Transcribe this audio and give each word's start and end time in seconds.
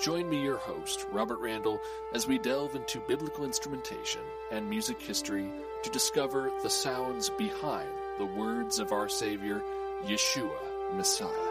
Join 0.00 0.30
me, 0.30 0.42
your 0.42 0.56
host, 0.56 1.06
Robert 1.12 1.40
Randall, 1.40 1.78
as 2.14 2.26
we 2.26 2.38
delve 2.38 2.74
into 2.74 3.00
biblical 3.00 3.44
instrumentation 3.44 4.22
and 4.50 4.68
music 4.68 4.98
history 4.98 5.50
to 5.82 5.90
discover 5.90 6.50
the 6.62 6.70
sounds 6.70 7.28
behind 7.28 7.90
the 8.16 8.24
words 8.24 8.78
of 8.78 8.92
our 8.92 9.10
Savior, 9.10 9.62
Yeshua, 10.06 10.96
Messiah. 10.96 11.49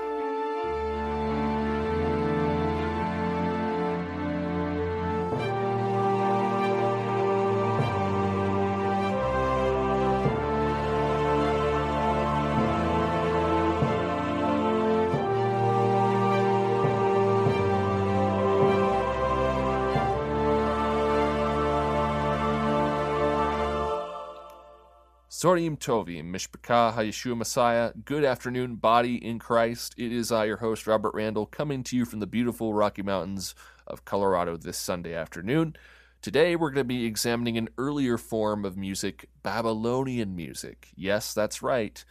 Zorim 25.40 25.80
Tovim, 25.80 26.34
Mishpachah 26.34 26.96
Yeshua 26.96 27.38
Messiah. 27.38 27.94
Good 28.04 28.26
afternoon, 28.26 28.76
body 28.76 29.26
in 29.26 29.40
Christ. 29.40 29.96
It 29.98 30.12
is 30.12 30.34
I, 30.34 30.44
your 30.44 30.58
host, 30.58 30.86
Robert 30.86 31.14
Randall, 31.14 31.46
coming 31.46 31.82
to 31.84 31.96
you 31.96 32.04
from 32.04 32.20
the 32.20 32.28
beautiful 32.28 32.74
Rocky 32.74 33.04
Mountains 33.04 33.56
of 33.88 34.04
Colorado 34.04 34.58
this 34.58 34.78
Sunday 34.78 35.14
afternoon. 35.14 35.78
Today, 36.22 36.58
we're 36.58 36.72
going 36.72 36.86
to 36.86 36.94
be 36.94 37.06
examining 37.06 37.58
an 37.58 37.70
earlier 37.78 38.18
form 38.18 38.66
of 38.66 38.76
music, 38.76 39.30
Babylonian 39.42 40.36
music. 40.36 40.90
Yes, 40.98 41.34
that's 41.34 41.62
right. 41.62 42.04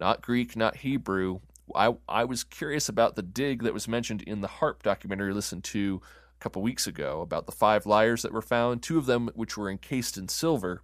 Not 0.00 0.22
Greek, 0.22 0.56
not 0.56 0.76
Hebrew. 0.76 1.40
I, 1.74 1.96
I 2.08 2.24
was 2.24 2.44
curious 2.44 2.88
about 2.88 3.14
the 3.14 3.22
dig 3.22 3.62
that 3.64 3.74
was 3.74 3.88
mentioned 3.88 4.22
in 4.22 4.40
the 4.40 4.48
Harp 4.48 4.82
documentary 4.82 5.32
I 5.32 5.34
listened 5.34 5.64
to 5.64 6.00
a 6.34 6.42
couple 6.42 6.62
weeks 6.62 6.86
ago 6.86 7.20
about 7.20 7.44
the 7.44 7.52
five 7.52 7.84
lyres 7.84 8.22
that 8.22 8.32
were 8.32 8.40
found, 8.40 8.82
two 8.82 8.96
of 8.96 9.04
them 9.04 9.28
which 9.34 9.58
were 9.58 9.68
encased 9.68 10.16
in 10.16 10.28
silver. 10.28 10.80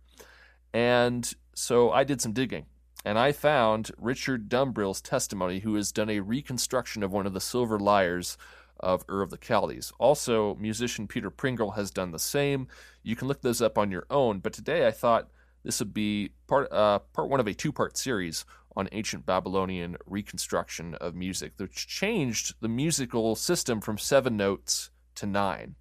And 0.75 1.35
so 1.57 1.91
I 1.91 2.05
did 2.05 2.21
some 2.21 2.33
digging 2.33 2.67
and 3.07 3.19
I 3.19 3.31
found 3.33 3.93
Richard 3.99 4.49
Dumbrill's 4.49 5.01
testimony, 5.01 5.61
who 5.61 5.77
has 5.77 5.93
done 5.93 6.11
a 6.11 6.21
reconstruction 6.21 7.05
of 7.05 7.13
one 7.13 7.25
of 7.25 7.35
the 7.35 7.41
silver 7.41 7.79
lyres 7.79 8.37
of 8.81 9.05
Ur 9.09 9.23
of 9.23 9.31
the 9.31 9.39
Chaldees. 9.41 9.93
Also, 9.99 10.57
musician 10.57 11.07
Peter 11.07 11.31
Pringle 11.31 11.71
has 11.71 11.93
done 11.93 12.11
the 12.11 12.19
same. 12.19 12.67
You 13.05 13.15
can 13.15 13.29
look 13.29 13.43
those 13.43 13.63
up 13.63 13.79
on 13.79 13.93
your 13.93 14.07
own, 14.11 14.41
but 14.41 14.53
today 14.53 14.89
I 14.89 14.91
thought 14.91 15.31
this 15.63 15.79
would 15.79 15.95
be 15.95 16.31
part, 16.49 16.71
uh, 16.73 16.99
part 17.13 17.29
one 17.29 17.39
of 17.39 17.47
a 17.47 17.55
two 17.55 17.73
part 17.73 17.97
series 17.97 18.45
on 18.77 18.89
ancient 18.91 19.25
Babylonian 19.25 19.97
reconstruction 20.05 20.95
of 20.97 21.15
music, 21.15 21.53
which 21.59 21.87
changed 21.87 22.55
the 22.61 22.69
musical 22.69 23.37
system 23.37 23.81
from 23.81 23.99
seven 23.99 24.37
notes 24.37 24.91
to 25.15 25.27
nine, 25.27 25.77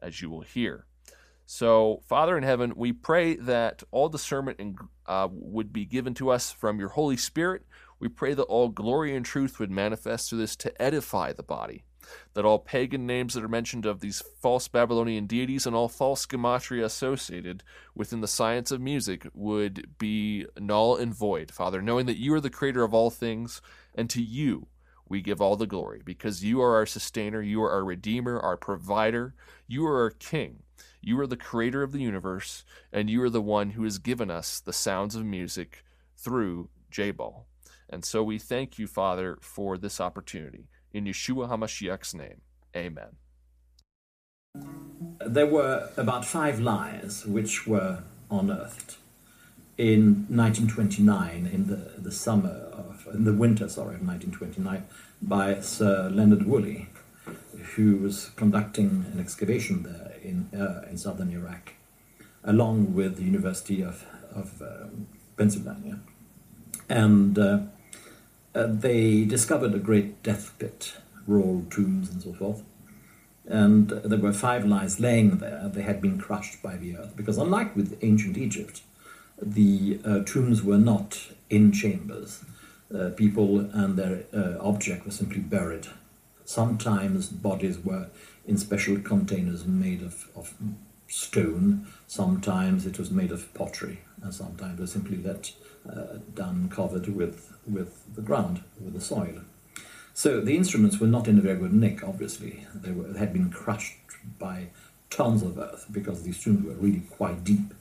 as 0.00 0.20
you 0.20 0.28
will 0.28 0.42
hear. 0.42 0.84
So, 1.46 2.02
Father 2.04 2.36
in 2.36 2.42
heaven, 2.42 2.72
we 2.74 2.92
pray 2.92 3.36
that 3.36 3.84
all 3.92 4.08
discernment 4.08 4.58
uh, 5.08 5.28
would 5.30 5.72
be 5.72 5.84
given 5.84 6.14
to 6.14 6.30
us 6.30 6.52
from 6.52 6.78
your 6.78 6.90
Holy 6.90 7.16
Spirit. 7.16 7.62
We 7.98 8.08
pray 8.08 8.34
that 8.34 8.42
all 8.42 8.68
glory 8.68 9.14
and 9.14 9.24
truth 9.24 9.58
would 9.58 9.70
manifest 9.70 10.28
through 10.28 10.38
this 10.38 10.56
to 10.56 10.82
edify 10.82 11.32
the 11.32 11.42
body. 11.42 11.84
That 12.34 12.44
all 12.44 12.60
pagan 12.60 13.06
names 13.06 13.34
that 13.34 13.42
are 13.42 13.48
mentioned 13.48 13.84
of 13.84 14.00
these 14.00 14.22
false 14.40 14.68
Babylonian 14.68 15.26
deities 15.26 15.66
and 15.66 15.74
all 15.74 15.88
false 15.88 16.24
gematria 16.26 16.84
associated 16.84 17.64
within 17.94 18.20
the 18.20 18.28
science 18.28 18.70
of 18.70 18.80
music 18.80 19.26
would 19.34 19.98
be 19.98 20.46
null 20.58 20.96
and 20.96 21.12
void, 21.12 21.50
Father, 21.50 21.82
knowing 21.82 22.06
that 22.06 22.20
you 22.20 22.32
are 22.34 22.40
the 22.40 22.50
creator 22.50 22.84
of 22.84 22.94
all 22.94 23.10
things, 23.10 23.60
and 23.94 24.08
to 24.10 24.22
you 24.22 24.68
we 25.08 25.20
give 25.20 25.40
all 25.40 25.56
the 25.56 25.66
glory, 25.66 26.02
because 26.04 26.44
you 26.44 26.60
are 26.60 26.74
our 26.74 26.86
sustainer, 26.86 27.40
you 27.40 27.62
are 27.62 27.70
our 27.70 27.84
redeemer, 27.84 28.38
our 28.38 28.56
provider, 28.56 29.34
you 29.66 29.86
are 29.86 30.02
our 30.02 30.10
king. 30.10 30.62
You 31.06 31.20
are 31.20 31.26
the 31.28 31.36
creator 31.36 31.84
of 31.84 31.92
the 31.92 32.00
universe, 32.00 32.64
and 32.92 33.08
you 33.08 33.22
are 33.22 33.30
the 33.30 33.40
one 33.40 33.70
who 33.70 33.84
has 33.84 33.98
given 33.98 34.28
us 34.28 34.58
the 34.58 34.72
sounds 34.72 35.14
of 35.14 35.24
music 35.24 35.84
through 36.16 36.68
Jabal. 36.90 37.46
And 37.88 38.04
so 38.04 38.24
we 38.24 38.40
thank 38.40 38.76
you, 38.76 38.88
Father, 38.88 39.38
for 39.40 39.78
this 39.78 40.00
opportunity. 40.00 40.66
In 40.92 41.04
Yeshua 41.04 41.48
HaMashiach's 41.48 42.12
name, 42.12 42.40
amen. 42.76 43.18
There 45.24 45.46
were 45.46 45.90
about 45.96 46.24
five 46.24 46.58
lyres 46.58 47.24
which 47.24 47.68
were 47.68 48.02
unearthed 48.28 48.96
in 49.78 50.26
1929, 50.28 51.48
in 51.52 51.68
the, 51.68 52.00
the 52.00 52.10
summer 52.10 52.68
of, 52.72 53.06
in 53.14 53.22
the 53.22 53.32
winter, 53.32 53.68
sorry, 53.68 53.94
of 53.94 54.04
1929, 54.04 54.84
by 55.22 55.60
Sir 55.60 56.10
Leonard 56.12 56.46
Woolley, 56.46 56.88
who 57.74 57.96
was 57.96 58.30
conducting 58.36 59.06
an 59.12 59.20
excavation 59.20 59.82
there 59.82 60.12
in, 60.22 60.48
uh, 60.58 60.86
in 60.90 60.96
southern 60.96 61.30
Iraq, 61.32 61.72
along 62.44 62.94
with 62.94 63.16
the 63.16 63.24
University 63.24 63.82
of, 63.82 64.04
of 64.34 64.62
um, 64.62 65.06
Pennsylvania. 65.36 65.98
And 66.88 67.38
uh, 67.38 67.58
uh, 68.54 68.66
they 68.68 69.24
discovered 69.24 69.74
a 69.74 69.78
great 69.78 70.22
death 70.22 70.54
pit, 70.58 70.96
royal 71.26 71.64
tombs 71.70 72.10
and 72.10 72.22
so 72.22 72.32
forth. 72.32 72.62
And 73.46 73.90
there 73.90 74.18
were 74.18 74.32
five 74.32 74.64
lyres 74.64 74.98
laying 74.98 75.38
there. 75.38 75.70
They 75.72 75.82
had 75.82 76.00
been 76.00 76.18
crushed 76.18 76.62
by 76.62 76.76
the 76.76 76.96
earth. 76.96 77.16
Because, 77.16 77.38
unlike 77.38 77.76
with 77.76 77.98
ancient 78.02 78.36
Egypt, 78.36 78.82
the 79.40 80.00
uh, 80.04 80.20
tombs 80.24 80.62
were 80.62 80.78
not 80.78 81.28
in 81.48 81.70
chambers. 81.72 82.44
Uh, 82.92 83.10
people 83.10 83.60
and 83.72 83.96
their 83.96 84.24
uh, 84.34 84.56
object 84.60 85.04
were 85.04 85.12
simply 85.12 85.40
buried. 85.40 85.86
Sometimes 86.46 87.28
bodies 87.28 87.78
were 87.78 88.06
in 88.46 88.56
special 88.56 88.98
containers 89.00 89.66
made 89.66 90.00
of, 90.00 90.28
of 90.36 90.54
stone. 91.08 91.88
Sometimes 92.06 92.86
it 92.86 93.00
was 93.00 93.10
made 93.10 93.32
of 93.32 93.52
pottery, 93.52 94.00
and 94.22 94.32
sometimes 94.32 94.78
was 94.78 94.92
simply 94.92 95.16
let 95.16 95.52
uh, 95.90 96.18
down 96.34 96.68
covered 96.68 97.08
with, 97.08 97.52
with 97.66 98.14
the 98.14 98.22
ground, 98.22 98.62
with 98.80 98.94
the 98.94 99.00
soil. 99.00 99.40
So 100.14 100.40
the 100.40 100.56
instruments 100.56 101.00
were 101.00 101.08
not 101.08 101.26
in 101.26 101.36
a 101.36 101.40
very 101.42 101.58
good 101.58 101.74
nick, 101.74 102.04
obviously. 102.04 102.64
They, 102.72 102.92
were, 102.92 103.08
they 103.08 103.18
had 103.18 103.32
been 103.32 103.50
crushed 103.50 103.98
by 104.38 104.68
tons 105.10 105.42
of 105.42 105.58
earth 105.58 105.86
because 105.90 106.22
these 106.22 106.42
tombs 106.42 106.64
were 106.64 106.74
really 106.74 107.02
quite 107.10 107.42
deep. 107.42 107.74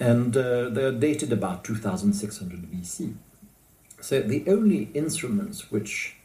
And 0.00 0.36
uh, 0.36 0.68
they're 0.68 0.90
dated 0.90 1.32
about 1.32 1.62
2600 1.62 2.72
BC. 2.72 3.14
So 4.00 4.20
the 4.20 4.44
only 4.48 4.90
instruments 4.94 5.70
which 5.70 6.16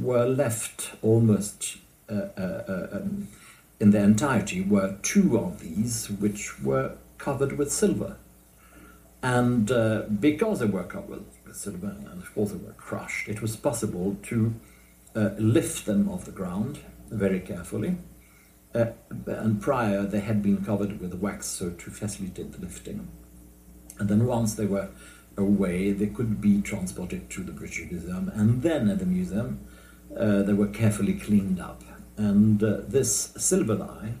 were 0.00 0.26
left 0.26 0.92
almost 1.02 1.78
uh, 2.10 2.28
uh, 2.36 2.40
uh, 2.40 2.88
um, 2.92 3.28
in 3.80 3.90
their 3.90 4.04
entirety 4.04 4.60
were 4.60 4.96
two 5.02 5.38
of 5.38 5.60
these 5.60 6.10
which 6.10 6.60
were 6.62 6.96
covered 7.18 7.58
with 7.58 7.72
silver. 7.72 8.16
And 9.22 9.70
uh, 9.70 10.02
because 10.20 10.60
they 10.60 10.66
were 10.66 10.84
covered 10.84 11.24
with 11.46 11.56
silver, 11.56 11.96
and 12.10 12.22
of 12.22 12.34
course 12.34 12.52
they 12.52 12.58
were 12.58 12.72
crushed, 12.72 13.28
it 13.28 13.40
was 13.40 13.56
possible 13.56 14.16
to 14.24 14.54
uh, 15.16 15.30
lift 15.38 15.86
them 15.86 16.08
off 16.08 16.24
the 16.24 16.32
ground 16.32 16.80
very 17.10 17.40
carefully. 17.40 17.96
Uh, 18.74 18.86
and 19.26 19.62
prior, 19.62 20.02
they 20.02 20.20
had 20.20 20.42
been 20.42 20.64
covered 20.64 21.00
with 21.00 21.14
wax 21.14 21.46
so 21.46 21.70
to 21.70 21.90
facilitate 21.90 22.52
the 22.52 22.60
lifting. 22.60 23.08
And 23.98 24.08
then 24.08 24.26
once 24.26 24.54
they 24.54 24.66
were 24.66 24.88
away, 25.36 25.92
they 25.92 26.08
could 26.08 26.40
be 26.40 26.60
transported 26.60 27.30
to 27.30 27.42
the 27.42 27.52
British 27.52 27.90
Museum. 27.90 28.30
And 28.34 28.62
then 28.62 28.88
at 28.88 28.98
the 28.98 29.06
museum, 29.06 29.60
uh, 30.18 30.42
they 30.42 30.52
were 30.52 30.68
carefully 30.68 31.14
cleaned 31.14 31.60
up. 31.60 31.82
And 32.16 32.62
uh, 32.62 32.78
this 32.86 33.32
silver 33.36 33.74
lyre, 33.74 34.14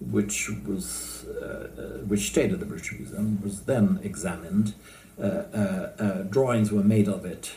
which 0.00 0.50
was 0.66 1.24
uh, 1.24 1.68
uh, 1.78 1.82
which 2.04 2.28
stayed 2.28 2.52
at 2.52 2.60
the 2.60 2.66
British 2.66 2.92
Museum, 2.92 3.40
was 3.42 3.62
then 3.62 3.98
examined. 4.02 4.74
Uh, 5.18 6.22
drawings 6.28 6.70
were 6.70 6.84
made 6.84 7.08
of 7.08 7.24
it 7.24 7.52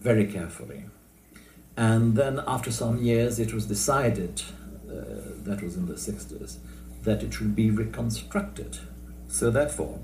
very 0.00 0.26
carefully, 0.26 0.84
and 1.76 2.16
then 2.16 2.40
after 2.46 2.70
some 2.70 3.02
years, 3.02 3.38
it 3.38 3.52
was 3.52 3.66
decided 3.66 4.42
that 5.44 5.62
was 5.62 5.76
in 5.76 5.86
the 5.86 5.94
60s 5.94 6.56
that 7.02 7.22
it 7.22 7.34
should 7.34 7.54
be 7.54 7.70
reconstructed. 7.70 8.78
So 9.28 9.50
therefore, 9.50 10.00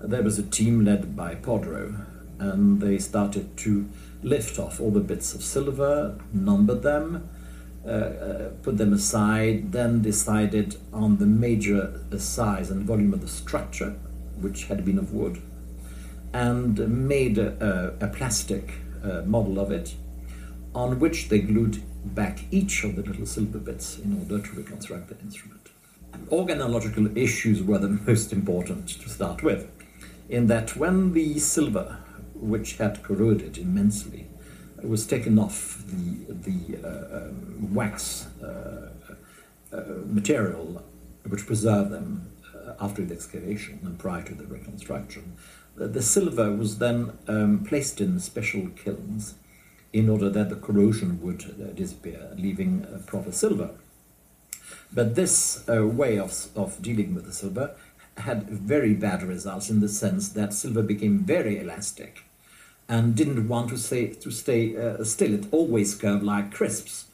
there 0.00 0.22
was 0.22 0.38
a 0.38 0.42
team 0.42 0.84
led 0.84 1.16
by 1.16 1.34
Podro, 1.36 2.04
and 2.38 2.80
they 2.80 2.98
started 2.98 3.56
to 3.58 3.88
lift 4.22 4.58
off 4.58 4.80
all 4.80 4.90
the 4.90 5.00
bits 5.00 5.34
of 5.34 5.42
silver, 5.42 6.18
number 6.32 6.74
them, 6.74 7.28
uh, 7.86 7.90
uh, 7.90 8.48
put 8.62 8.76
them 8.76 8.92
aside, 8.92 9.72
then 9.72 10.02
decided 10.02 10.76
on 10.92 11.18
the 11.18 11.26
major 11.26 12.00
size 12.18 12.70
and 12.70 12.84
volume 12.84 13.14
of 13.14 13.20
the 13.20 13.28
structure, 13.28 13.96
which 14.40 14.64
had 14.64 14.84
been 14.84 14.98
of 14.98 15.12
wood, 15.14 15.40
and 16.32 16.78
made 17.08 17.38
a, 17.38 17.94
a 18.00 18.08
plastic 18.08 18.74
uh, 19.02 19.22
model 19.24 19.58
of 19.58 19.70
it, 19.70 19.94
on 20.74 20.98
which 21.00 21.28
they 21.28 21.38
glued 21.38 21.82
back 22.04 22.40
each 22.50 22.84
of 22.84 22.96
the 22.96 23.02
little 23.02 23.26
silver 23.26 23.58
bits 23.58 23.98
in 23.98 24.18
order 24.18 24.44
to 24.44 24.56
reconstruct 24.56 25.08
the 25.08 25.18
instrument. 25.20 25.68
Organological 26.30 27.16
issues 27.16 27.62
were 27.62 27.78
the 27.78 27.88
most 28.06 28.32
important 28.32 28.88
to 28.88 29.08
start 29.08 29.42
with, 29.42 29.70
in 30.28 30.46
that 30.48 30.76
when 30.76 31.12
the 31.14 31.38
silver, 31.38 31.98
which 32.40 32.76
had 32.76 33.02
corroded 33.02 33.58
immensely, 33.58 34.28
was 34.82 35.06
taken 35.06 35.38
off 35.38 35.82
the, 35.86 36.32
the 36.32 36.86
uh, 36.86 37.16
um, 37.18 37.74
wax 37.74 38.26
uh, 38.42 38.90
uh, 39.72 39.82
material 40.06 40.84
which 41.26 41.46
preserved 41.46 41.90
them 41.90 42.32
uh, 42.54 42.74
after 42.80 43.04
the 43.04 43.14
excavation 43.14 43.80
and 43.82 43.98
prior 43.98 44.22
to 44.22 44.34
the 44.34 44.46
reconstruction. 44.46 45.36
The, 45.76 46.02
silver 46.02 46.50
was 46.50 46.78
then 46.78 47.12
um, 47.28 47.64
placed 47.64 48.00
in 48.00 48.18
special 48.18 48.68
kilns 48.70 49.34
in 49.92 50.08
order 50.08 50.28
that 50.30 50.48
the 50.48 50.56
corrosion 50.56 51.20
would 51.22 51.44
uh, 51.44 51.72
disappear, 51.72 52.30
leaving 52.36 52.86
proper 53.06 53.30
silver. 53.30 53.70
But 54.92 55.14
this 55.14 55.64
way 55.68 56.18
of, 56.18 56.48
of 56.56 56.80
dealing 56.82 57.14
with 57.14 57.26
the 57.26 57.32
silver 57.32 57.76
had 58.16 58.48
very 58.48 58.94
bad 58.94 59.22
results 59.22 59.70
in 59.70 59.80
the 59.80 59.88
sense 59.88 60.30
that 60.30 60.52
silver 60.52 60.82
became 60.82 61.20
very 61.20 61.60
elastic 61.60 62.24
and 62.88 63.14
didn't 63.14 63.48
want 63.48 63.68
to 63.70 63.76
stay, 63.76 64.08
to 64.08 64.30
stay 64.30 64.76
uh, 64.76 65.04
still. 65.04 65.34
It 65.34 65.46
always 65.52 65.94
curved 65.94 66.22
like 66.22 66.52
crisps. 66.52 67.06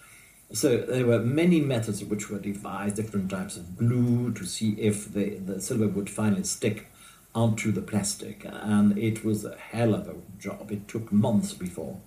So 0.52 0.76
there 0.76 1.06
were 1.06 1.18
many 1.18 1.60
methods 1.60 2.04
which 2.04 2.30
were 2.30 2.38
devised, 2.38 2.96
different 2.96 3.30
types 3.30 3.56
of 3.56 3.76
glue 3.76 4.32
to 4.34 4.44
see 4.44 4.72
if 4.78 5.12
the, 5.12 5.38
the 5.38 5.60
silver 5.60 5.88
would 5.88 6.08
finally 6.08 6.44
stick 6.44 6.86
onto 7.34 7.72
the 7.72 7.82
plastic. 7.82 8.44
And 8.44 8.96
it 8.96 9.24
was 9.24 9.44
a 9.44 9.56
hell 9.56 9.94
of 9.94 10.06
a 10.06 10.14
job. 10.38 10.70
It 10.70 10.86
took 10.86 11.10
months 11.10 11.52
before 11.52 12.00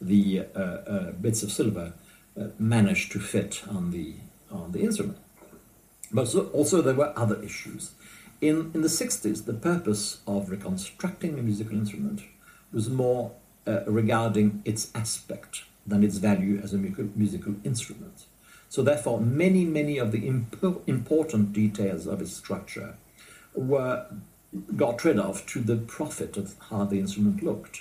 the 0.00 0.44
uh, 0.54 0.58
uh, 0.58 1.12
bits 1.12 1.42
of 1.42 1.50
silver 1.50 1.94
uh, 2.38 2.48
managed 2.58 3.12
to 3.12 3.20
fit 3.20 3.62
on 3.70 3.90
the, 3.90 4.16
on 4.50 4.72
the 4.72 4.80
instrument. 4.80 5.16
But 6.12 6.28
so, 6.28 6.46
also 6.48 6.82
there 6.82 6.94
were 6.94 7.18
other 7.18 7.42
issues. 7.42 7.92
In, 8.42 8.70
in 8.74 8.82
the 8.82 8.88
60s, 8.88 9.46
the 9.46 9.54
purpose 9.54 10.18
of 10.26 10.50
reconstructing 10.50 11.38
a 11.38 11.42
musical 11.42 11.78
instrument 11.78 12.22
was 12.74 12.90
more 12.90 13.32
uh, 13.66 13.80
regarding 13.86 14.60
its 14.64 14.90
aspect 14.94 15.62
than 15.86 16.02
its 16.02 16.18
value 16.18 16.60
as 16.62 16.74
a 16.74 16.78
musical 16.78 17.54
instrument. 17.64 18.24
So, 18.68 18.82
therefore, 18.82 19.20
many, 19.20 19.64
many 19.64 19.98
of 19.98 20.10
the 20.10 20.26
imp- 20.26 20.82
important 20.86 21.52
details 21.52 22.06
of 22.06 22.20
its 22.20 22.32
structure 22.32 22.96
were 23.54 24.06
got 24.76 25.04
rid 25.04 25.18
of 25.18 25.46
to 25.46 25.60
the 25.60 25.76
profit 25.76 26.36
of 26.36 26.54
how 26.70 26.84
the 26.84 26.98
instrument 26.98 27.42
looked. 27.42 27.80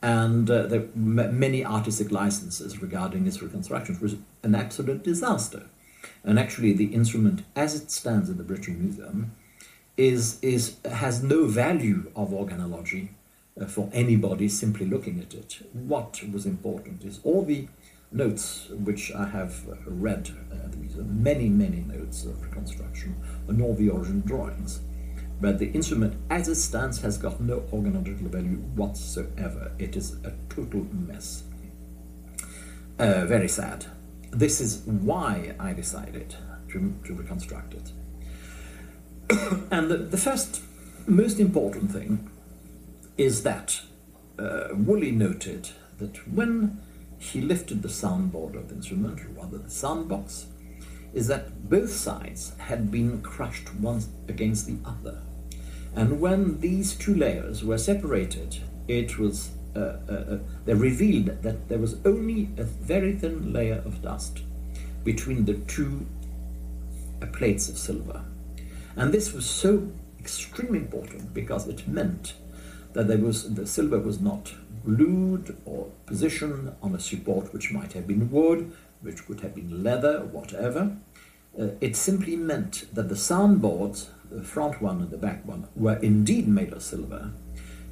And 0.00 0.50
uh, 0.50 0.66
there 0.66 0.80
were 0.80 0.88
many 0.94 1.64
artistic 1.64 2.10
licenses 2.10 2.80
regarding 2.80 3.26
its 3.26 3.42
reconstruction, 3.42 3.96
which 3.96 4.12
was 4.12 4.16
an 4.42 4.54
absolute 4.54 5.02
disaster. 5.02 5.66
And 6.24 6.38
actually, 6.38 6.72
the 6.72 6.94
instrument, 6.94 7.42
as 7.56 7.74
it 7.74 7.90
stands 7.90 8.28
in 8.30 8.38
the 8.38 8.44
British 8.44 8.68
Museum, 8.68 9.32
is, 9.96 10.38
is, 10.40 10.76
has 10.84 11.22
no 11.22 11.46
value 11.46 12.10
of 12.14 12.30
organology 12.30 13.08
Uh, 13.60 13.66
for 13.66 13.90
anybody 13.92 14.48
simply 14.48 14.86
looking 14.86 15.18
at 15.18 15.34
it. 15.34 15.58
What 15.72 16.22
was 16.32 16.46
important 16.46 17.02
is 17.04 17.18
all 17.24 17.42
the 17.42 17.66
notes 18.12 18.68
which 18.70 19.12
I 19.12 19.26
have 19.26 19.68
uh, 19.68 19.74
read 19.86 20.30
uh, 20.52 20.64
at 20.64 20.72
the 20.72 20.78
museum, 20.78 21.22
many, 21.22 21.48
many 21.48 21.80
notes 21.80 22.24
of 22.24 22.40
reconstruction, 22.42 23.16
and 23.48 23.60
all 23.60 23.74
the 23.74 23.88
origin 23.88 24.20
drawings. 24.20 24.80
But 25.40 25.58
the 25.58 25.72
instrument 25.72 26.14
as 26.30 26.48
it 26.48 26.54
stands 26.54 27.00
has 27.00 27.18
got 27.18 27.40
no 27.40 27.60
organological 27.72 28.28
value 28.28 28.58
whatsoever. 28.76 29.72
It 29.78 29.96
is 29.96 30.16
a 30.24 30.34
total 30.48 30.86
mess. 30.92 31.42
Uh, 32.98 33.24
very 33.26 33.48
sad. 33.48 33.86
This 34.30 34.60
is 34.60 34.82
why 34.84 35.54
I 35.58 35.72
decided 35.72 36.36
to, 36.70 36.94
to 37.04 37.14
reconstruct 37.14 37.74
it. 37.74 37.92
and 39.72 39.90
the, 39.90 39.96
the 39.96 40.18
first 40.18 40.62
most 41.06 41.40
important 41.40 41.90
thing 41.90 42.30
is 43.18 43.42
that 43.42 43.80
uh, 44.38 44.68
Woolley 44.72 45.10
noted 45.10 45.70
that 45.98 46.16
when 46.32 46.80
he 47.18 47.40
lifted 47.40 47.82
the 47.82 47.88
soundboard 47.88 48.54
of 48.54 48.68
the 48.68 48.76
instrument, 48.76 49.20
or 49.20 49.28
rather 49.30 49.58
the 49.58 49.68
soundbox, 49.68 50.46
is 51.12 51.26
that 51.26 51.68
both 51.68 51.90
sides 51.90 52.52
had 52.58 52.90
been 52.90 53.20
crushed 53.22 53.74
one 53.74 54.02
against 54.28 54.66
the 54.66 54.78
other. 54.88 55.20
And 55.96 56.20
when 56.20 56.60
these 56.60 56.94
two 56.94 57.14
layers 57.14 57.64
were 57.64 57.78
separated, 57.78 58.58
it 58.86 59.18
was 59.18 59.50
uh, 59.74 59.98
uh, 60.08 60.12
uh 60.12 60.38
they 60.64 60.74
revealed 60.74 61.42
that 61.42 61.68
there 61.68 61.78
was 61.78 61.96
only 62.04 62.48
a 62.56 62.64
very 62.64 63.12
thin 63.16 63.52
layer 63.52 63.82
of 63.84 64.00
dust 64.00 64.42
between 65.04 65.44
the 65.44 65.54
two 65.54 66.06
uh, 67.20 67.26
plates 67.26 67.68
of 67.68 67.76
silver. 67.76 68.24
And 68.96 69.12
this 69.12 69.32
was 69.32 69.46
so 69.46 69.90
extremely 70.20 70.78
important 70.78 71.34
because 71.34 71.66
it 71.66 71.88
meant 71.88 72.34
that 72.92 73.08
there 73.08 73.18
was 73.18 73.54
the 73.54 73.66
silver 73.66 73.98
was 73.98 74.20
not 74.20 74.54
glued 74.84 75.56
or 75.64 75.90
positioned 76.06 76.72
on 76.82 76.94
a 76.94 77.00
support 77.00 77.52
which 77.52 77.72
might 77.72 77.92
have 77.92 78.06
been 78.06 78.30
wood, 78.30 78.72
which 79.02 79.26
could 79.26 79.40
have 79.40 79.54
been 79.54 79.82
leather, 79.82 80.20
whatever. 80.20 80.96
Uh, 81.58 81.68
it 81.80 81.96
simply 81.96 82.36
meant 82.36 82.86
that 82.94 83.08
the 83.08 83.14
soundboards, 83.14 84.06
the 84.30 84.42
front 84.42 84.80
one 84.80 85.00
and 85.00 85.10
the 85.10 85.18
back 85.18 85.44
one, 85.46 85.66
were 85.74 85.96
indeed 85.96 86.46
made 86.48 86.72
of 86.72 86.82
silver, 86.82 87.32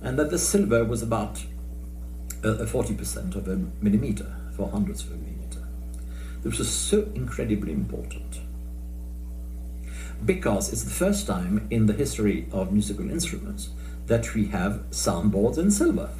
and 0.00 0.18
that 0.18 0.30
the 0.30 0.38
silver 0.38 0.84
was 0.84 1.02
about 1.02 1.44
uh, 2.44 2.64
40% 2.64 3.34
of 3.34 3.48
a 3.48 3.56
millimeter, 3.82 4.34
four 4.56 4.70
hundredths 4.70 5.02
of 5.04 5.12
a 5.12 5.16
millimeter. 5.16 5.66
This 6.42 6.58
was 6.58 6.70
so 6.70 7.08
incredibly 7.14 7.72
important 7.72 8.40
because 10.24 10.72
it's 10.72 10.84
the 10.84 10.90
first 10.90 11.26
time 11.26 11.66
in 11.70 11.86
the 11.86 11.92
history 11.92 12.46
of 12.52 12.72
musical 12.72 13.10
instruments 13.10 13.70
that 14.06 14.34
we 14.34 14.46
have 14.46 14.84
soundboards 14.90 15.58
in 15.58 15.70
silver. 15.70 16.10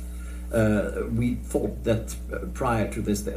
Uh, 0.53 1.07
we 1.11 1.35
thought 1.35 1.83
that 1.85 2.15
uh, 2.33 2.39
prior 2.55 2.91
to 2.93 3.03
this, 3.03 3.29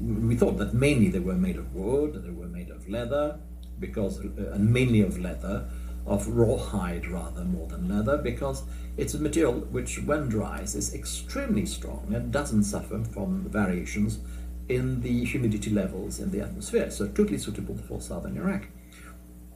we 0.00 0.34
thought 0.34 0.56
that 0.58 0.72
mainly 0.72 1.08
they 1.08 1.20
were 1.20 1.34
made 1.34 1.56
of 1.56 1.74
wood, 1.74 2.22
they 2.24 2.30
were 2.30 2.48
made 2.48 2.70
of 2.70 2.88
leather, 2.88 3.38
because 3.78 4.20
uh, 4.20 4.52
and 4.52 4.72
mainly 4.72 5.00
of 5.00 5.18
leather, 5.18 5.68
of 6.06 6.26
rawhide 6.28 7.06
rather 7.06 7.44
more 7.44 7.66
than 7.66 7.88
leather, 7.88 8.16
because 8.16 8.62
it's 8.96 9.14
a 9.14 9.18
material 9.18 9.52
which, 9.52 10.02
when 10.02 10.28
dries, 10.28 10.74
is 10.74 10.94
extremely 10.94 11.66
strong 11.66 12.12
and 12.14 12.32
doesn't 12.32 12.64
suffer 12.64 13.02
from 13.04 13.48
variations 13.48 14.20
in 14.68 15.00
the 15.02 15.24
humidity 15.24 15.70
levels 15.70 16.18
in 16.18 16.30
the 16.30 16.40
atmosphere. 16.40 16.90
So 16.90 17.06
totally 17.08 17.38
suitable 17.38 17.76
for 17.76 18.00
southern 18.00 18.36
Iraq. 18.36 18.68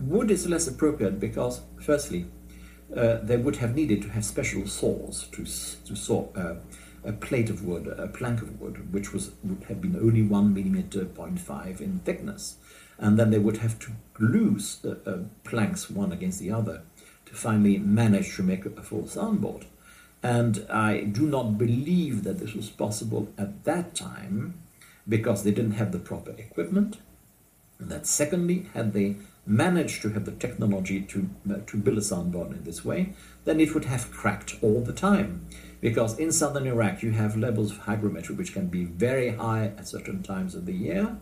Wood 0.00 0.30
is 0.30 0.46
less 0.48 0.68
appropriate 0.68 1.18
because, 1.18 1.62
firstly, 1.80 2.26
uh, 2.96 3.18
they 3.22 3.36
would 3.36 3.56
have 3.56 3.74
needed 3.74 4.02
to 4.02 4.08
have 4.08 4.24
special 4.24 4.66
saws 4.66 5.28
to, 5.32 5.44
to 5.86 5.96
saw 5.96 6.28
uh, 6.34 6.56
a 7.04 7.12
plate 7.12 7.50
of 7.50 7.64
wood, 7.64 7.86
a 7.86 8.08
plank 8.08 8.42
of 8.42 8.60
wood, 8.60 8.92
which 8.92 9.12
was 9.12 9.30
would 9.44 9.64
have 9.68 9.80
been 9.80 9.96
only 9.96 10.22
one 10.22 10.52
millimeter 10.54 11.04
point 11.04 11.38
five 11.38 11.80
in 11.80 12.00
thickness, 12.00 12.56
and 12.98 13.18
then 13.18 13.30
they 13.30 13.38
would 13.38 13.58
have 13.58 13.78
to 13.78 13.92
glue 14.14 14.58
uh, 14.84 15.18
planks 15.44 15.90
one 15.90 16.12
against 16.12 16.40
the 16.40 16.50
other 16.50 16.82
to 17.26 17.34
finally 17.34 17.78
manage 17.78 18.36
to 18.36 18.42
make 18.42 18.64
a 18.66 18.82
full 18.82 19.02
soundboard. 19.02 19.64
And 20.22 20.66
I 20.68 21.04
do 21.04 21.26
not 21.26 21.58
believe 21.58 22.24
that 22.24 22.38
this 22.40 22.54
was 22.54 22.70
possible 22.70 23.28
at 23.38 23.64
that 23.64 23.94
time 23.94 24.54
because 25.08 25.44
they 25.44 25.52
didn't 25.52 25.72
have 25.72 25.92
the 25.92 25.98
proper 25.98 26.32
equipment. 26.32 26.98
And 27.78 27.88
that 27.90 28.06
secondly, 28.06 28.66
had 28.74 28.92
they 28.92 29.16
managed 29.48 30.02
to 30.02 30.10
have 30.10 30.26
the 30.26 30.32
technology 30.32 31.00
to, 31.00 31.30
uh, 31.50 31.54
to 31.66 31.76
build 31.78 31.96
a 31.96 32.02
soundboard 32.02 32.52
in 32.52 32.64
this 32.64 32.84
way, 32.84 33.14
then 33.44 33.60
it 33.60 33.72
would 33.74 33.86
have 33.86 34.12
cracked 34.12 34.56
all 34.60 34.80
the 34.82 34.92
time. 34.92 35.46
Because 35.80 36.18
in 36.18 36.32
southern 36.32 36.66
Iraq, 36.66 37.02
you 37.02 37.12
have 37.12 37.36
levels 37.36 37.72
of 37.72 37.78
hygrometry 37.84 38.36
which 38.36 38.52
can 38.52 38.66
be 38.66 38.84
very 38.84 39.30
high 39.30 39.72
at 39.78 39.88
certain 39.88 40.22
times 40.22 40.54
of 40.54 40.66
the 40.66 40.74
year, 40.74 41.16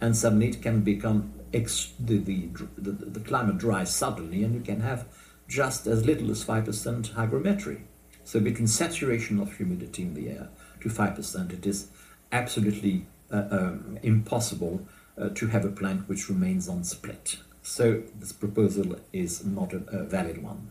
and 0.00 0.16
suddenly 0.16 0.48
it 0.48 0.62
can 0.62 0.82
become 0.82 1.34
ex- 1.52 1.92
the, 1.98 2.18
the, 2.18 2.48
the, 2.78 2.92
the 2.92 3.20
climate 3.20 3.58
dries 3.58 3.94
suddenly, 3.94 4.42
and 4.42 4.54
you 4.54 4.60
can 4.60 4.80
have 4.80 5.06
just 5.46 5.86
as 5.86 6.06
little 6.06 6.30
as 6.30 6.44
5% 6.44 7.10
hygrometry. 7.12 7.82
So, 8.24 8.40
between 8.40 8.66
saturation 8.66 9.38
of 9.38 9.56
humidity 9.56 10.02
in 10.02 10.14
the 10.14 10.30
air 10.30 10.48
to 10.80 10.88
5%, 10.88 11.52
it 11.52 11.66
is 11.66 11.88
absolutely 12.32 13.06
uh, 13.30 13.44
um, 13.50 13.98
impossible 14.02 14.86
uh, 15.18 15.28
to 15.30 15.48
have 15.48 15.64
a 15.64 15.70
plant 15.70 16.08
which 16.08 16.28
remains 16.28 16.68
on 16.68 16.82
split. 16.84 17.38
So 17.66 18.04
this 18.14 18.32
proposal 18.32 18.94
is 19.12 19.44
not 19.44 19.72
a, 19.72 20.04
valid 20.04 20.40
one. 20.40 20.70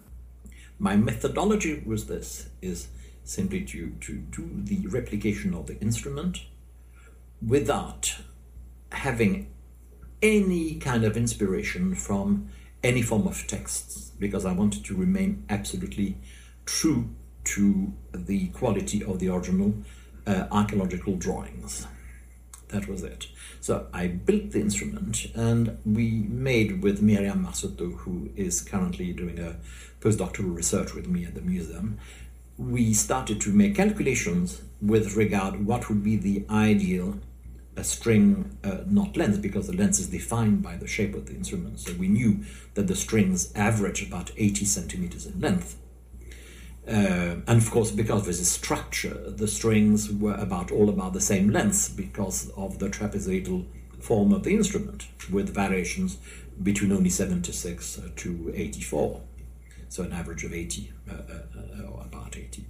My 0.79 0.95
methodology 0.95 1.83
was 1.85 2.05
this, 2.07 2.47
is 2.61 2.87
simply 3.25 3.65
to, 3.65 3.89
to 3.99 4.13
do 4.13 4.49
the 4.63 4.87
replication 4.87 5.53
of 5.53 5.67
the 5.67 5.77
instrument 5.81 6.45
without 7.45 8.15
having 8.93 9.51
any 10.21 10.75
kind 10.75 11.03
of 11.03 11.17
inspiration 11.17 11.95
from 11.95 12.47
any 12.81 13.01
form 13.01 13.27
of 13.27 13.45
texts, 13.45 14.13
because 14.17 14.45
I 14.45 14.53
wanted 14.53 14.85
to 14.85 14.95
remain 14.95 15.43
absolutely 15.49 16.17
true 16.65 17.09
to 17.55 17.91
the 18.13 18.47
quality 18.47 19.03
of 19.03 19.19
the 19.19 19.27
original 19.27 19.73
uh, 20.25 20.45
archaeological 20.49 21.17
drawings. 21.17 21.87
That 22.69 22.87
was 22.87 23.03
it. 23.03 23.27
So 23.61 23.87
I 23.93 24.07
built 24.07 24.51
the 24.51 24.59
instrument 24.59 25.27
and 25.35 25.77
we 25.85 26.25
made 26.29 26.81
with 26.81 27.01
Miriam 27.01 27.43
Marsotto, 27.43 27.91
who 27.91 28.29
is 28.35 28.61
currently 28.61 29.13
doing 29.13 29.39
a 29.39 29.57
postdoctoral 29.99 30.55
research 30.55 30.93
with 30.93 31.07
me 31.07 31.25
at 31.25 31.35
the 31.35 31.41
museum, 31.41 31.97
we 32.57 32.93
started 32.93 33.41
to 33.41 33.49
make 33.49 33.75
calculations 33.75 34.61
with 34.81 35.15
regard 35.15 35.65
what 35.65 35.89
would 35.89 36.03
be 36.03 36.15
the 36.15 36.45
ideal 36.49 37.19
a 37.77 37.83
string 37.83 38.57
uh, 38.63 38.77
not 38.87 39.17
length 39.17 39.41
because 39.41 39.67
the 39.67 39.75
length 39.75 39.99
is 39.99 40.07
defined 40.07 40.61
by 40.61 40.77
the 40.77 40.87
shape 40.87 41.13
of 41.13 41.25
the 41.25 41.33
instrument. 41.33 41.79
So 41.79 41.93
we 41.93 42.07
knew 42.07 42.45
that 42.73 42.87
the 42.87 42.95
strings 42.95 43.51
average 43.53 44.01
about 44.07 44.31
80 44.37 44.65
centimeters 44.65 45.25
in 45.25 45.39
length. 45.41 45.77
Uh, 46.87 47.41
and 47.47 47.61
of 47.61 47.71
course, 47.71 47.91
because 47.91 48.21
of 48.21 48.27
this 48.27 48.49
structure, 48.49 49.31
the 49.31 49.47
strings 49.47 50.11
were 50.11 50.35
about 50.35 50.71
all 50.71 50.89
about 50.89 51.13
the 51.13 51.21
same 51.21 51.49
length 51.49 51.95
because 51.97 52.51
of 52.55 52.77
the 52.77 52.89
trapezoidal 52.89 53.65
form 53.99 54.31
of 54.31 54.43
the 54.43 54.53
instrument, 54.55 55.07
with 55.31 55.53
variations 55.53 56.17
between 56.61 56.91
only 56.91 57.09
76 57.09 57.99
to 58.15 58.53
84. 58.55 59.21
So 59.89 60.03
an 60.03 60.13
average 60.13 60.43
of 60.43 60.53
80, 60.53 60.91
uh, 61.09 61.13
uh, 61.13 61.17
uh, 61.57 61.87
or 61.87 62.01
about 62.01 62.37
80. 62.37 62.65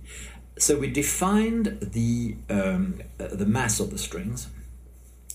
So 0.58 0.78
we 0.78 0.90
defined 0.90 1.78
the, 1.82 2.38
um, 2.50 3.02
uh, 3.20 3.28
the 3.28 3.46
mass 3.46 3.80
of 3.80 3.92
the 3.92 3.98
strings 3.98 4.48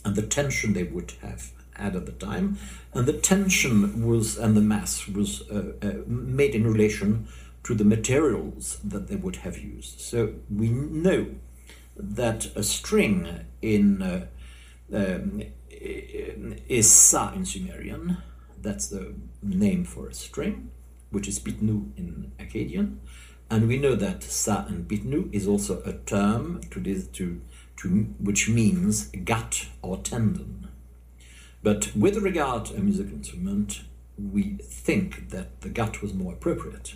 and 0.04 0.16
the 0.16 0.22
tension 0.22 0.72
they 0.72 0.84
would 0.84 1.12
have 1.20 1.52
had 1.74 1.96
at 1.96 2.06
the 2.06 2.12
time, 2.12 2.58
and 2.94 3.06
the 3.06 3.12
tension 3.12 4.06
was 4.06 4.38
and 4.38 4.56
the 4.56 4.60
mass 4.60 5.06
was 5.08 5.48
uh, 5.50 5.72
made 6.06 6.54
in 6.54 6.66
relation 6.66 7.28
to 7.64 7.74
the 7.74 7.84
materials 7.84 8.78
that 8.82 9.08
they 9.08 9.16
would 9.16 9.36
have 9.36 9.58
used. 9.58 10.00
So 10.00 10.34
we 10.50 10.68
know 10.68 11.34
that 11.96 12.46
a 12.56 12.62
string 12.62 13.44
in 13.60 14.02
uh, 14.02 14.26
um, 14.92 15.42
is 15.70 16.90
sa 16.90 17.32
in 17.32 17.44
Sumerian. 17.44 18.18
That's 18.60 18.88
the 18.88 19.14
name 19.42 19.84
for 19.84 20.08
a 20.08 20.14
string, 20.14 20.70
which 21.10 21.28
is 21.28 21.38
pitnu 21.38 21.96
in 21.96 22.32
Akkadian. 22.38 22.98
And 23.50 23.66
we 23.66 23.78
know 23.78 23.94
that 23.96 24.22
sa 24.22 24.64
and 24.66 24.88
pitnu 24.88 25.32
is 25.32 25.46
also 25.46 25.82
a 25.84 25.92
term 25.92 26.60
to, 26.70 26.80
this, 26.80 27.06
to 27.08 27.40
to, 27.80 27.88
which 28.20 28.48
means 28.48 29.06
gut 29.24 29.66
or 29.82 29.96
tendon. 29.98 30.68
But 31.62 31.94
with 31.96 32.16
regard 32.18 32.66
to 32.66 32.76
a 32.76 32.80
musical 32.80 33.14
instrument, 33.14 33.82
we 34.18 34.58
think 34.62 35.30
that 35.30 35.62
the 35.62 35.70
gut 35.70 36.02
was 36.02 36.12
more 36.12 36.34
appropriate. 36.34 36.94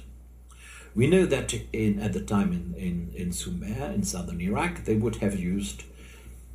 We 0.94 1.06
know 1.06 1.26
that 1.26 1.52
in, 1.72 1.98
at 2.00 2.12
the 2.12 2.20
time 2.20 2.52
in, 2.52 2.74
in, 2.80 3.12
in 3.16 3.32
Sumer, 3.32 3.92
in 3.92 4.04
southern 4.04 4.40
Iraq, 4.40 4.84
they 4.84 4.94
would 4.94 5.16
have 5.16 5.38
used 5.38 5.84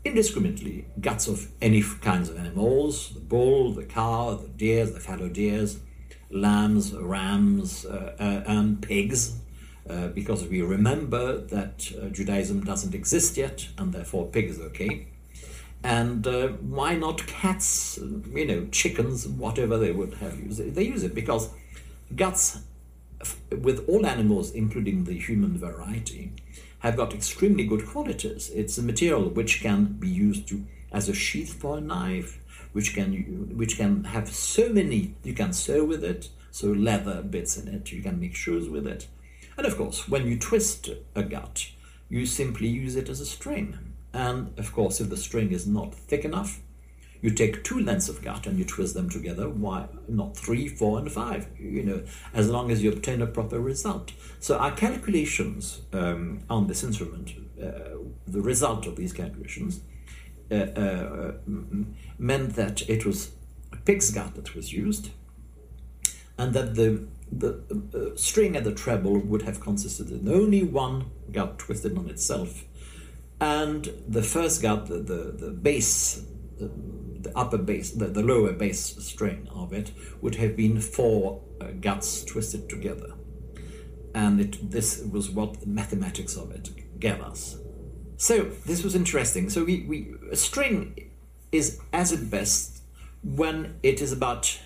indiscriminately 0.05 0.85
guts 1.01 1.27
of 1.27 1.49
any 1.61 1.83
kinds 2.01 2.29
of 2.29 2.37
animals 2.37 3.09
the 3.13 3.19
bull, 3.19 3.73
the 3.73 3.83
cow, 3.83 4.35
the 4.35 4.47
deer, 4.47 4.85
the 4.85 4.99
fallow 4.99 5.27
deers, 5.27 5.79
lambs, 6.31 6.93
rams, 6.93 7.85
uh, 7.85 8.15
uh, 8.19 8.43
and 8.49 8.81
pigs 8.81 9.39
uh, 9.89 10.07
because 10.09 10.45
we 10.45 10.61
remember 10.61 11.37
that 11.37 11.91
uh, 11.99 12.09
Judaism 12.09 12.63
doesn't 12.63 12.93
exist 12.93 13.37
yet, 13.37 13.67
and 13.77 13.91
therefore 13.91 14.27
pig 14.27 14.45
is 14.45 14.59
okay. 14.59 15.07
And 15.83 16.27
uh, 16.27 16.49
why 16.49 16.95
not 16.95 17.25
cats, 17.25 17.97
you 18.33 18.45
know, 18.45 18.67
chickens, 18.71 19.27
whatever 19.27 19.77
they 19.77 19.91
would 19.91 20.15
have 20.15 20.39
used? 20.39 20.75
They 20.75 20.83
use 20.83 21.03
it 21.03 21.15
because 21.15 21.49
guts, 22.15 22.59
with 23.51 23.87
all 23.87 24.05
animals, 24.05 24.51
including 24.51 25.03
the 25.03 25.17
human 25.17 25.57
variety, 25.57 26.31
have 26.79 26.95
got 26.95 27.13
extremely 27.13 27.65
good 27.65 27.85
qualities. 27.85 28.49
It's 28.53 28.77
a 28.77 28.83
material 28.83 29.29
which 29.29 29.61
can 29.61 29.85
be 29.99 30.07
used 30.07 30.47
to, 30.49 30.65
as 30.91 31.09
a 31.09 31.13
sheath 31.13 31.53
for 31.53 31.77
a 31.77 31.81
knife, 31.81 32.39
which 32.71 32.93
can 32.93 33.57
which 33.57 33.77
can 33.77 34.05
have 34.05 34.29
so 34.29 34.69
many. 34.69 35.15
You 35.23 35.33
can 35.33 35.53
sew 35.53 35.83
with 35.83 36.03
it, 36.03 36.29
so 36.51 36.67
leather 36.67 37.21
bits 37.21 37.57
in 37.57 37.67
it. 37.67 37.91
You 37.91 38.01
can 38.01 38.19
make 38.19 38.35
shoes 38.35 38.69
with 38.69 38.87
it. 38.87 39.07
And 39.57 39.67
of 39.67 39.75
course, 39.75 40.07
when 40.07 40.25
you 40.27 40.37
twist 40.37 40.89
a 41.15 41.23
gut, 41.23 41.69
you 42.07 42.25
simply 42.25 42.67
use 42.67 42.95
it 42.95 43.09
as 43.09 43.19
a 43.19 43.25
string. 43.25 43.77
And 44.13 44.57
of 44.57 44.73
course, 44.73 45.01
if 45.01 45.09
the 45.09 45.17
string 45.17 45.51
is 45.51 45.67
not 45.67 45.93
thick 45.93 46.25
enough, 46.25 46.61
you 47.21 47.31
take 47.31 47.63
two 47.63 47.79
lengths 47.79 48.09
of 48.09 48.21
gut 48.21 48.47
and 48.47 48.57
you 48.57 48.65
twist 48.65 48.93
them 48.93 49.09
together. 49.09 49.49
Why 49.49 49.87
not 50.07 50.37
three, 50.37 50.67
four, 50.67 50.99
and 50.99 51.11
five? 51.11 51.47
You 51.59 51.83
know, 51.83 52.03
as 52.33 52.49
long 52.49 52.71
as 52.71 52.81
you 52.81 52.91
obtain 52.91 53.21
a 53.21 53.27
proper 53.27 53.59
result. 53.59 54.13
So 54.39 54.57
our 54.57 54.71
calculations 54.71 55.81
um, 55.91 56.41
on 56.49 56.67
this 56.67 56.83
instrument, 56.83 57.33
uh, 57.61 57.97
the 58.25 58.41
result 58.41 58.87
of 58.87 58.95
these 58.95 59.13
calculations, 59.13 59.81
uh, 60.51 60.55
uh, 60.55 61.33
meant 62.17 62.55
that 62.55 62.89
it 62.89 63.05
was 63.05 63.31
a 63.71 63.77
pig's 63.77 64.11
gut 64.11 64.35
that 64.35 64.55
was 64.55 64.73
used, 64.73 65.11
and 66.37 66.53
that 66.53 66.75
the 66.75 67.07
the 67.31 67.61
uh, 67.93 68.17
string 68.17 68.55
at 68.55 68.63
the 68.63 68.73
treble 68.73 69.19
would 69.19 69.43
have 69.43 69.59
consisted 69.59 70.09
in 70.11 70.27
only 70.27 70.63
one 70.63 71.11
gut 71.31 71.59
twisted 71.59 71.95
on 71.97 72.09
itself. 72.09 72.65
And 73.39 73.93
the 74.07 74.23
first 74.23 74.61
gut, 74.61 74.87
the, 74.87 74.97
the, 74.97 75.31
the 75.31 75.51
bass, 75.51 76.23
the, 77.21 77.37
upper 77.37 77.57
bass, 77.57 77.91
the, 77.91 78.05
the 78.05 78.23
lower 78.23 78.53
bass 78.53 78.95
string 79.03 79.47
of 79.53 79.73
it, 79.73 79.91
would 80.21 80.35
have 80.35 80.55
been 80.55 80.79
four 80.79 81.41
uh, 81.61 81.67
guts 81.79 82.23
twisted 82.23 82.69
together. 82.69 83.13
And 84.15 84.39
it, 84.41 84.71
this 84.71 85.03
was 85.03 85.29
what 85.29 85.61
the 85.61 85.67
mathematics 85.67 86.35
of 86.35 86.51
it 86.51 86.99
gave 86.99 87.21
us. 87.21 87.57
So 88.17 88.43
this 88.65 88.83
was 88.83 88.95
interesting. 88.95 89.49
So 89.49 89.63
we, 89.63 89.85
we 89.87 90.13
a 90.31 90.35
string 90.35 91.11
is 91.51 91.79
as 91.93 92.11
at 92.11 92.29
best 92.29 92.81
when 93.23 93.79
it 93.81 94.01
is 94.01 94.11
about 94.11 94.59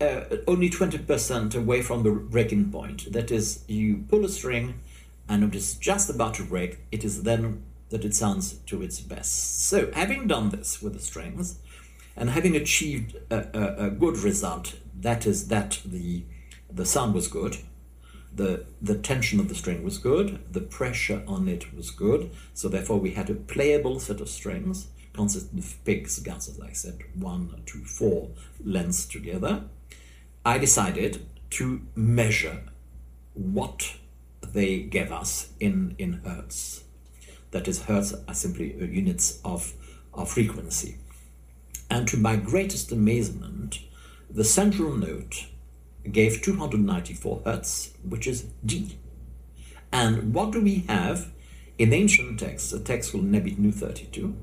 uh, 0.00 0.24
only 0.46 0.68
20% 0.68 1.54
away 1.54 1.82
from 1.82 2.02
the 2.02 2.10
breaking 2.10 2.70
point. 2.70 3.12
That 3.12 3.30
is, 3.30 3.64
you 3.68 4.04
pull 4.08 4.24
a 4.24 4.28
string 4.28 4.80
and 5.28 5.42
it 5.44 5.54
is 5.54 5.74
just 5.74 6.10
about 6.10 6.34
to 6.34 6.44
break, 6.44 6.78
it 6.92 7.04
is 7.04 7.22
then 7.22 7.62
that 7.90 8.04
it 8.04 8.14
sounds 8.14 8.54
to 8.66 8.82
its 8.82 9.00
best. 9.00 9.66
So, 9.66 9.90
having 9.92 10.26
done 10.26 10.50
this 10.50 10.82
with 10.82 10.94
the 10.94 11.00
strings 11.00 11.58
and 12.16 12.30
having 12.30 12.56
achieved 12.56 13.16
a, 13.30 13.46
a, 13.54 13.86
a 13.86 13.90
good 13.90 14.18
result, 14.18 14.74
that 15.00 15.26
is, 15.26 15.48
that 15.48 15.80
the, 15.84 16.24
the 16.72 16.86
sound 16.86 17.14
was 17.14 17.28
good, 17.28 17.58
the, 18.34 18.66
the 18.82 18.98
tension 18.98 19.40
of 19.40 19.48
the 19.48 19.54
string 19.54 19.82
was 19.82 19.98
good, 19.98 20.40
the 20.52 20.60
pressure 20.60 21.22
on 21.26 21.48
it 21.48 21.74
was 21.74 21.90
good, 21.90 22.30
so 22.54 22.68
therefore 22.68 22.98
we 22.98 23.12
had 23.12 23.30
a 23.30 23.34
playable 23.34 23.98
set 23.98 24.20
of 24.20 24.28
strings 24.28 24.88
consisting 25.16 25.58
of 25.58 25.84
pig's 25.84 26.18
guts, 26.18 26.48
as 26.48 26.60
I 26.60 26.72
said, 26.72 26.98
one, 27.14 27.62
two, 27.64 27.84
four 27.84 28.28
lengths 28.62 29.06
together. 29.06 29.64
I 30.44 30.58
decided 30.58 31.26
to 31.50 31.80
measure 31.94 32.62
what 33.32 33.96
they 34.42 34.80
gave 34.80 35.10
us 35.10 35.48
in, 35.58 35.96
in 35.98 36.20
hertz. 36.24 36.84
That 37.56 37.68
is, 37.68 37.84
hertz 37.84 38.12
are 38.28 38.34
simply 38.34 38.74
units 38.74 39.40
of, 39.42 39.72
of 40.12 40.28
frequency. 40.30 40.98
And 41.88 42.06
to 42.08 42.18
my 42.18 42.36
greatest 42.36 42.92
amazement, 42.92 43.78
the 44.28 44.44
central 44.44 44.94
note 44.94 45.46
gave 46.12 46.42
294 46.42 47.40
hertz, 47.46 47.94
which 48.06 48.26
is 48.26 48.42
D. 48.62 48.98
And 49.90 50.34
what 50.34 50.50
do 50.50 50.60
we 50.60 50.84
have 50.86 51.32
in 51.78 51.94
ancient 51.94 52.40
texts, 52.40 52.74
a 52.74 52.78
text 52.78 53.12
called 53.12 53.24
Nabnitu 53.24 53.72
32? 53.72 54.36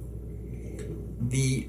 The, 1.21 1.67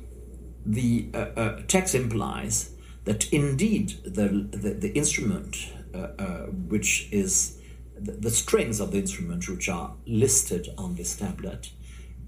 the 0.64 1.08
uh, 1.12 1.18
uh, 1.18 1.62
text 1.68 1.94
implies 1.94 2.70
that 3.04 3.30
indeed 3.30 3.98
the, 4.02 4.48
the, 4.50 4.70
the 4.70 4.96
instrument, 4.96 5.58
uh, 5.94 5.98
uh, 6.18 6.46
which 6.46 7.06
is 7.12 7.58
the, 7.96 8.30
strings 8.30 8.80
of 8.80 8.90
the 8.90 8.98
instrument, 8.98 9.48
which 9.48 9.68
are 9.68 9.94
listed 10.06 10.68
on 10.76 10.94
this 10.94 11.16
tablet, 11.16 11.70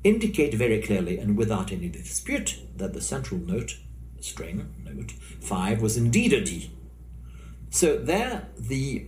indicate 0.05 0.55
very 0.55 0.81
clearly 0.81 1.19
and 1.19 1.37
without 1.37 1.73
any 1.73 1.89
dispute 1.89 2.61
that 2.77 2.93
the 2.93 3.01
central 3.01 3.41
note, 3.41 3.79
string, 4.21 4.73
note 4.85 5.13
5, 5.41 5.83
was 5.83 5.97
indeed 5.97 6.33
a 6.33 6.45
D. 6.45 6.71
So 7.71 7.99
there, 7.99 8.49
the 8.57 9.07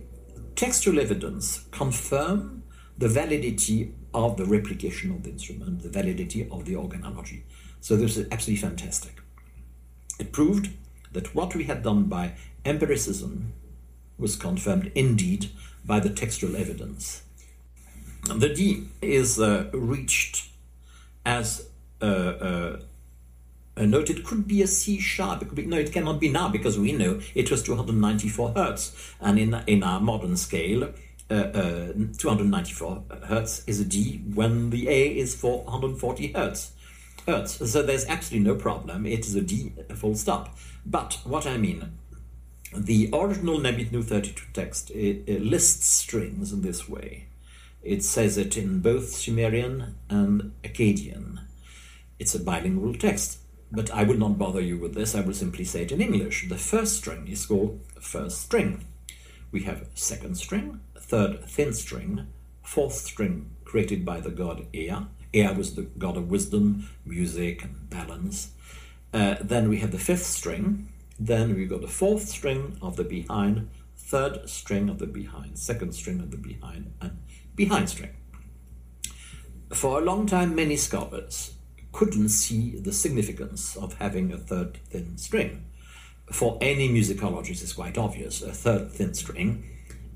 textual 0.55 0.99
evidence 0.99 1.65
confirm 1.71 2.63
the 2.97 3.07
validity 3.07 3.93
of 4.13 4.35
the 4.37 4.45
replication 4.45 5.11
of 5.11 5.23
the 5.23 5.29
instrument, 5.29 5.81
the 5.83 5.89
validity 5.89 6.47
of 6.51 6.65
the 6.65 6.73
organology. 6.73 7.43
So 7.79 7.95
this 7.95 8.17
is 8.17 8.27
absolutely 8.31 8.67
fantastic. 8.67 9.21
It 10.19 10.33
proved 10.33 10.69
that 11.13 11.33
what 11.33 11.55
we 11.55 11.63
had 11.63 11.81
done 11.81 12.03
by 12.05 12.33
empiricism 12.65 13.53
was 14.17 14.35
confirmed 14.35 14.91
indeed 14.95 15.49
by 15.89 15.99
the 15.99 16.09
textual 16.11 16.55
evidence. 16.55 17.23
The 18.23 18.49
D 18.49 18.87
is 19.01 19.39
uh, 19.39 19.69
reached 19.73 20.49
as 21.25 21.67
uh, 21.99 22.05
uh, 22.05 22.79
a 23.75 23.87
note. 23.87 24.11
It 24.11 24.23
could 24.23 24.47
be 24.47 24.61
a 24.61 24.67
C 24.67 24.99
sharp. 24.99 25.41
It 25.41 25.45
could 25.45 25.55
be, 25.55 25.65
no, 25.65 25.79
it 25.79 25.91
cannot 25.91 26.19
be 26.19 26.29
now 26.29 26.47
because 26.47 26.77
we 26.77 26.91
know 26.91 27.19
it 27.33 27.49
was 27.49 27.63
294 27.63 28.53
hertz. 28.55 29.15
And 29.19 29.39
in, 29.39 29.55
in 29.65 29.81
our 29.81 29.99
modern 29.99 30.37
scale, 30.37 30.83
uh, 31.31 31.33
uh, 31.33 31.93
294 32.17 33.03
hertz 33.23 33.63
is 33.65 33.79
a 33.79 33.85
D 33.85 34.21
when 34.35 34.69
the 34.69 34.87
A 34.89 35.17
is 35.17 35.33
440 35.35 36.33
hertz. 36.33 36.71
Hertz. 37.27 37.71
So 37.71 37.81
there's 37.81 38.05
absolutely 38.05 38.47
no 38.47 38.55
problem. 38.55 39.07
It 39.07 39.25
is 39.25 39.35
a 39.35 39.41
D 39.41 39.73
full 39.95 40.15
stop. 40.15 40.55
But 40.85 41.17
what 41.23 41.47
I 41.47 41.57
mean, 41.57 41.97
the 42.75 43.09
original 43.13 43.57
Nabnitu 43.59 44.03
32 44.03 44.45
text 44.53 44.91
it, 44.91 45.23
it 45.25 45.41
lists 45.41 45.87
strings 45.87 46.51
in 46.51 46.61
this 46.61 46.87
way. 46.87 47.27
It 47.81 48.03
says 48.03 48.37
it 48.37 48.57
in 48.57 48.81
both 48.81 49.09
Sumerian 49.09 49.95
and 50.09 50.53
Akkadian. 50.63 51.39
It's 52.19 52.35
a 52.35 52.39
bilingual 52.39 52.93
text, 52.93 53.39
but 53.71 53.89
I 53.91 54.03
will 54.03 54.17
not 54.17 54.37
bother 54.37 54.61
you 54.61 54.77
with 54.77 54.93
this. 54.93 55.15
I 55.15 55.21
will 55.21 55.33
simply 55.33 55.63
say 55.63 55.83
it 55.83 55.91
in 55.91 56.01
English. 56.01 56.49
The 56.49 56.57
first 56.57 56.97
string 56.97 57.27
is 57.27 57.45
called 57.45 57.79
first 57.99 58.41
string. 58.41 58.85
We 59.51 59.63
have 59.63 59.87
second 59.95 60.35
string, 60.35 60.81
third 60.97 61.45
thin 61.45 61.73
string, 61.73 62.27
fourth 62.61 62.93
string 62.93 63.55
created 63.63 64.05
by 64.05 64.19
the 64.19 64.31
god 64.31 64.67
Ea. 64.73 65.07
Ea 65.33 65.53
was 65.53 65.75
the 65.75 65.83
god 65.83 66.17
of 66.17 66.29
wisdom, 66.29 66.89
music, 67.05 67.63
and 67.63 67.89
balance. 67.89 68.51
Uh, 69.13 69.35
then 69.41 69.69
we 69.69 69.79
have 69.79 69.91
the 69.91 69.99
fifth 69.99 70.25
string. 70.25 70.89
Then 71.19 71.55
we 71.55 71.65
got 71.65 71.81
the 71.81 71.87
fourth 71.87 72.29
string 72.29 72.77
of 72.81 72.95
the 72.95 73.03
behind, 73.03 73.69
third 73.97 74.49
string 74.49 74.87
of 74.87 74.99
the 74.99 75.05
behind, 75.05 75.59
second 75.59 75.93
string 75.93 76.21
of 76.21 76.31
the 76.31 76.37
behind, 76.37 76.93
and 77.01 77.19
behind 77.55 77.89
string. 77.89 78.11
For 79.73 79.99
a 79.99 80.03
long 80.03 80.25
time, 80.25 80.55
many 80.55 80.77
scholars 80.77 81.53
couldn't 81.91 82.29
see 82.29 82.79
the 82.79 82.93
significance 82.93 83.75
of 83.75 83.95
having 83.95 84.31
a 84.31 84.37
third 84.37 84.77
thin 84.89 85.17
string. 85.17 85.65
For 86.31 86.57
any 86.61 86.87
musicologist, 86.87 87.63
it's 87.63 87.73
quite 87.73 87.97
obvious. 87.97 88.41
A 88.41 88.53
third 88.53 88.91
thin 88.91 89.13
string, 89.13 89.65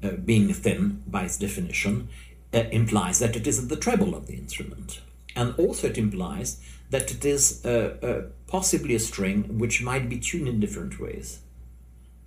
uh, 0.02 0.12
being 0.12 0.54
thin 0.54 1.04
by 1.08 1.24
its 1.26 1.38
definition, 1.38 2.10
uh, 2.54 2.64
implies 2.72 3.20
that 3.20 3.36
it 3.36 3.48
is 3.48 3.68
the 3.68 3.76
treble 3.76 4.16
of 4.16 4.28
the 4.28 4.36
instrument. 4.36 5.02
And 5.36 5.56
also, 5.58 5.88
it 5.88 5.98
implies 5.98 6.62
that 6.90 7.12
it 7.12 7.26
is 7.26 7.66
possibly 8.48 8.96
a 8.96 9.00
string 9.00 9.58
which 9.58 9.82
might 9.82 10.10
be 10.10 10.20
tuned 10.20 10.48
in 10.48 10.60
different 10.60 11.00
ways 11.00 11.40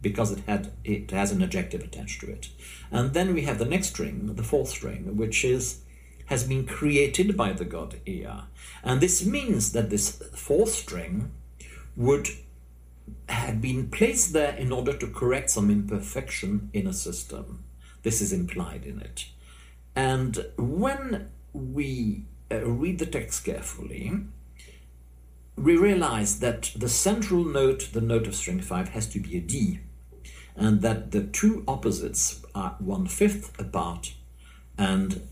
because 0.02 0.30
it 0.30 0.40
had 0.46 0.72
it 0.84 1.10
has 1.10 1.32
an 1.32 1.42
adjective 1.42 1.82
attached 1.82 2.20
to 2.20 2.30
it. 2.30 2.48
And 2.90 3.14
then 3.14 3.32
we 3.34 3.42
have 3.42 3.58
the 3.58 3.64
next 3.64 3.88
string, 3.88 4.34
the 4.34 4.42
fourth 4.42 4.68
string, 4.68 5.16
which 5.16 5.44
is 5.44 5.80
has 6.26 6.44
been 6.44 6.66
created 6.66 7.36
by 7.36 7.52
the 7.52 7.64
god 7.64 7.96
Ea. 8.06 8.42
And 8.82 9.00
this 9.00 9.24
means 9.24 9.72
that 9.72 9.90
this 9.90 10.22
fourth 10.34 10.70
string 10.70 11.30
would 11.96 12.28
have 13.28 13.60
been 13.60 13.88
placed 13.88 14.32
there 14.32 14.54
in 14.56 14.72
order 14.72 14.92
to 14.92 15.06
correct 15.06 15.50
some 15.50 15.70
imperfection 15.70 16.70
in 16.72 16.86
a 16.86 16.92
system. 16.92 17.64
This 18.02 18.20
is 18.20 18.32
implied 18.32 18.84
in 18.84 19.00
it. 19.00 19.26
And 19.94 20.46
when 20.56 21.30
we 21.52 22.24
uh, 22.50 22.64
read 22.64 22.98
the 22.98 23.06
text 23.06 23.44
carefully, 23.44 24.12
we 25.56 25.76
realize 25.76 26.40
that 26.40 26.72
the 26.76 26.88
central 26.88 27.44
note, 27.44 27.90
the 27.92 28.00
note 28.00 28.26
of 28.26 28.34
string 28.34 28.60
5, 28.60 28.88
has 28.90 29.06
to 29.08 29.20
be 29.20 29.36
a 29.36 29.40
D, 29.40 29.80
and 30.54 30.82
that 30.82 31.10
the 31.10 31.22
two 31.22 31.64
opposites 31.66 32.44
are 32.54 32.76
one 32.78 33.06
fifth 33.06 33.58
apart 33.58 34.14
and 34.78 35.26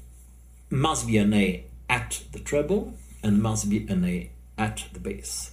must 0.70 1.06
be 1.06 1.18
an 1.18 1.32
A 1.34 1.64
at 1.88 2.22
the 2.32 2.38
treble 2.38 2.94
and 3.22 3.42
must 3.42 3.68
be 3.68 3.86
an 3.88 4.04
A 4.04 4.30
at 4.56 4.84
the 4.92 5.00
bass. 5.00 5.52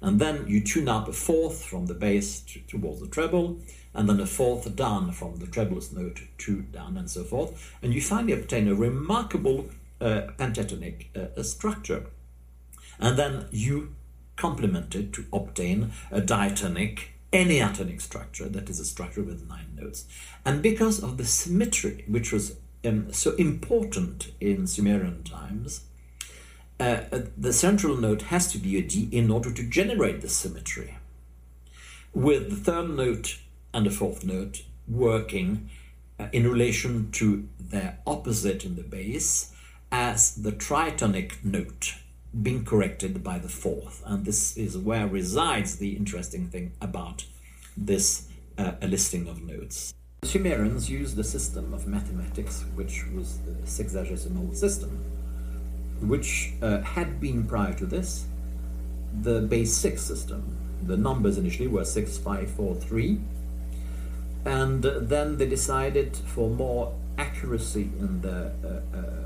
And 0.00 0.20
then 0.20 0.46
you 0.46 0.60
tune 0.60 0.88
up 0.88 1.08
a 1.08 1.12
fourth 1.12 1.64
from 1.64 1.86
the 1.86 1.94
bass 1.94 2.40
to, 2.40 2.60
towards 2.60 3.00
the 3.00 3.08
treble, 3.08 3.58
and 3.94 4.08
then 4.08 4.20
a 4.20 4.26
fourth 4.26 4.74
down 4.76 5.12
from 5.12 5.36
the 5.36 5.46
treble's 5.46 5.92
note 5.92 6.20
to 6.38 6.62
down, 6.62 6.96
and 6.96 7.08
so 7.08 7.24
forth. 7.24 7.72
And 7.82 7.94
you 7.94 8.00
finally 8.00 8.32
obtain 8.32 8.68
a 8.68 8.74
remarkable 8.74 9.70
pentatonic 10.00 11.16
uh, 11.16 11.42
structure. 11.42 12.06
And 12.98 13.18
then 13.18 13.46
you 13.50 13.94
complement 14.36 14.94
it 14.94 15.12
to 15.14 15.24
obtain 15.32 15.92
a 16.10 16.20
diatonic, 16.20 17.12
enneatonic 17.32 18.00
structure, 18.00 18.48
that 18.48 18.68
is 18.68 18.80
a 18.80 18.84
structure 18.84 19.22
with 19.22 19.48
nine 19.48 19.76
notes. 19.80 20.06
And 20.44 20.62
because 20.62 21.02
of 21.02 21.16
the 21.16 21.24
symmetry, 21.24 22.04
which 22.08 22.32
was 22.32 22.56
um, 22.84 23.12
so 23.12 23.34
important 23.36 24.32
in 24.40 24.66
Sumerian 24.66 25.22
times, 25.22 25.82
uh, 26.80 27.04
uh, 27.12 27.20
the 27.36 27.52
central 27.52 27.96
note 27.96 28.22
has 28.22 28.50
to 28.52 28.58
be 28.58 28.76
a 28.76 28.82
D 28.82 29.08
in 29.12 29.30
order 29.30 29.52
to 29.52 29.62
generate 29.62 30.20
the 30.20 30.28
symmetry. 30.28 30.96
With 32.12 32.50
the 32.50 32.56
third 32.56 32.90
note 32.90 33.38
and 33.72 33.86
the 33.86 33.90
fourth 33.90 34.24
note 34.24 34.62
working 34.88 35.70
uh, 36.18 36.26
in 36.32 36.48
relation 36.48 37.10
to 37.12 37.48
their 37.58 37.98
opposite 38.06 38.64
in 38.64 38.76
the 38.76 38.82
bass 38.82 39.53
as 39.96 40.34
the 40.34 40.50
tritonic 40.50 41.32
note 41.44 41.94
being 42.42 42.64
corrected 42.64 43.22
by 43.22 43.38
the 43.38 43.48
fourth. 43.48 44.02
And 44.04 44.24
this 44.24 44.56
is 44.56 44.76
where 44.76 45.06
resides 45.06 45.76
the 45.76 45.90
interesting 45.96 46.48
thing 46.48 46.72
about 46.80 47.24
this 47.76 48.26
uh, 48.58 48.72
listing 48.82 49.28
of 49.28 49.40
notes. 49.42 49.94
The 50.22 50.26
Sumerians 50.26 50.90
used 50.90 51.16
a 51.20 51.22
system 51.22 51.72
of 51.72 51.86
mathematics 51.86 52.64
which 52.74 53.06
was 53.14 53.38
the 53.46 53.52
sexagesimal 53.76 54.56
system, 54.56 54.90
which 56.00 56.54
uh, 56.60 56.80
had 56.80 57.20
been 57.20 57.44
prior 57.44 57.74
to 57.74 57.86
this 57.86 58.26
the 59.22 59.42
base 59.42 59.76
6 59.76 60.02
system. 60.02 60.42
The 60.82 60.96
numbers 60.96 61.38
initially 61.38 61.68
were 61.68 61.84
6, 61.84 62.18
5, 62.18 62.50
4, 62.50 62.74
3, 62.74 63.20
and 64.44 64.82
then 64.82 65.36
they 65.36 65.46
decided 65.46 66.16
for 66.16 66.50
more 66.50 66.92
accuracy 67.16 67.90
in 68.00 68.20
the 68.22 68.50
uh, 68.64 68.96
uh, 68.96 69.23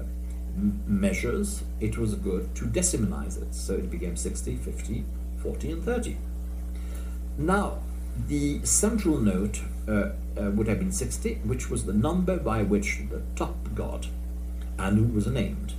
measures, 0.87 1.63
it 1.81 1.99
was 1.99 2.15
good 2.15 2.55
to 2.57 2.65
decimalize 2.65 3.41
it. 3.41 3.55
So 3.55 3.75
it 3.75 3.91
became 3.91 4.17
60, 4.17 4.57
50, 4.57 5.05
40, 5.43 5.73
and 5.73 5.85
30. 5.85 6.17
Now, 7.39 7.79
the 8.27 8.65
central 8.65 9.19
note 9.19 9.61
uh, 9.87 10.11
uh, 10.37 10.51
would 10.51 10.67
have 10.67 10.81
been 10.81 10.93
60, 10.93 11.35
which 11.45 11.71
was 11.71 11.85
the 11.85 11.93
number 11.93 12.37
by 12.37 12.63
which 12.63 13.01
the 13.11 13.23
top 13.37 13.57
god, 13.75 14.09
Anu, 14.79 15.05
was 15.05 15.27
named. 15.27 15.75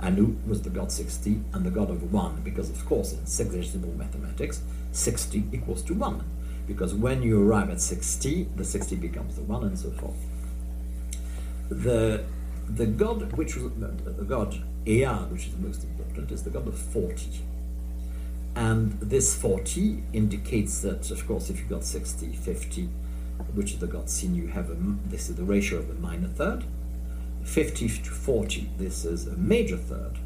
Anu 0.00 0.36
was 0.46 0.62
the 0.62 0.70
god 0.70 0.90
60 0.90 1.42
and 1.52 1.64
the 1.64 1.70
god 1.70 1.90
of 1.90 2.12
1, 2.12 2.40
because 2.42 2.70
of 2.70 2.84
course 2.86 3.12
in 3.12 3.20
sexagesimal 3.20 3.94
mathematics, 3.96 4.62
60 4.92 5.44
equals 5.52 5.82
to 5.82 5.94
1. 5.94 6.24
Because 6.66 6.94
when 6.94 7.22
you 7.22 7.42
arrive 7.42 7.68
at 7.70 7.80
60, 7.80 8.48
the 8.56 8.64
60 8.64 8.96
becomes 8.96 9.36
the 9.36 9.42
1 9.42 9.64
and 9.64 9.78
so 9.78 9.90
forth. 9.90 10.16
The 11.68 12.24
the 12.74 12.86
god 12.86 13.32
which 13.32 13.56
was 13.56 13.72
the 13.72 14.24
god 14.24 14.62
Ea, 14.86 15.04
which 15.30 15.46
is 15.46 15.52
the 15.52 15.66
most 15.66 15.84
important, 15.84 16.30
is 16.30 16.42
the 16.42 16.50
god 16.50 16.66
of 16.66 16.78
40. 16.78 17.42
And 18.56 18.98
this 19.00 19.36
40 19.36 20.02
indicates 20.12 20.80
that, 20.80 21.10
of 21.10 21.26
course, 21.26 21.50
if 21.50 21.58
you've 21.58 21.68
got 21.68 21.84
60, 21.84 22.32
50, 22.32 22.88
which 23.54 23.72
is 23.72 23.78
the 23.78 23.86
god 23.86 24.10
Sin, 24.10 24.34
you 24.34 24.48
have 24.48 24.70
a, 24.70 24.76
this 25.06 25.28
is 25.28 25.36
the 25.36 25.44
ratio 25.44 25.78
of 25.78 25.90
a 25.90 25.94
minor 25.94 26.28
third. 26.28 26.64
50 27.44 27.88
to 27.88 28.10
40, 28.10 28.70
this 28.78 29.04
is 29.04 29.26
a 29.26 29.36
major 29.36 29.76
third. 29.76 30.18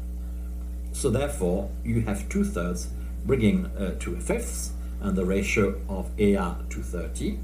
So 0.91 1.09
therefore, 1.09 1.69
you 1.83 2.01
have 2.01 2.27
two 2.29 2.43
thirds 2.43 2.89
bringing 3.25 3.65
uh, 3.65 3.95
to 3.99 4.15
a 4.15 4.19
fifth, 4.19 4.71
and 5.01 5.15
the 5.15 5.25
ratio 5.25 5.79
of 5.89 6.09
Ea 6.19 6.55
to 6.69 6.81
30 6.81 7.39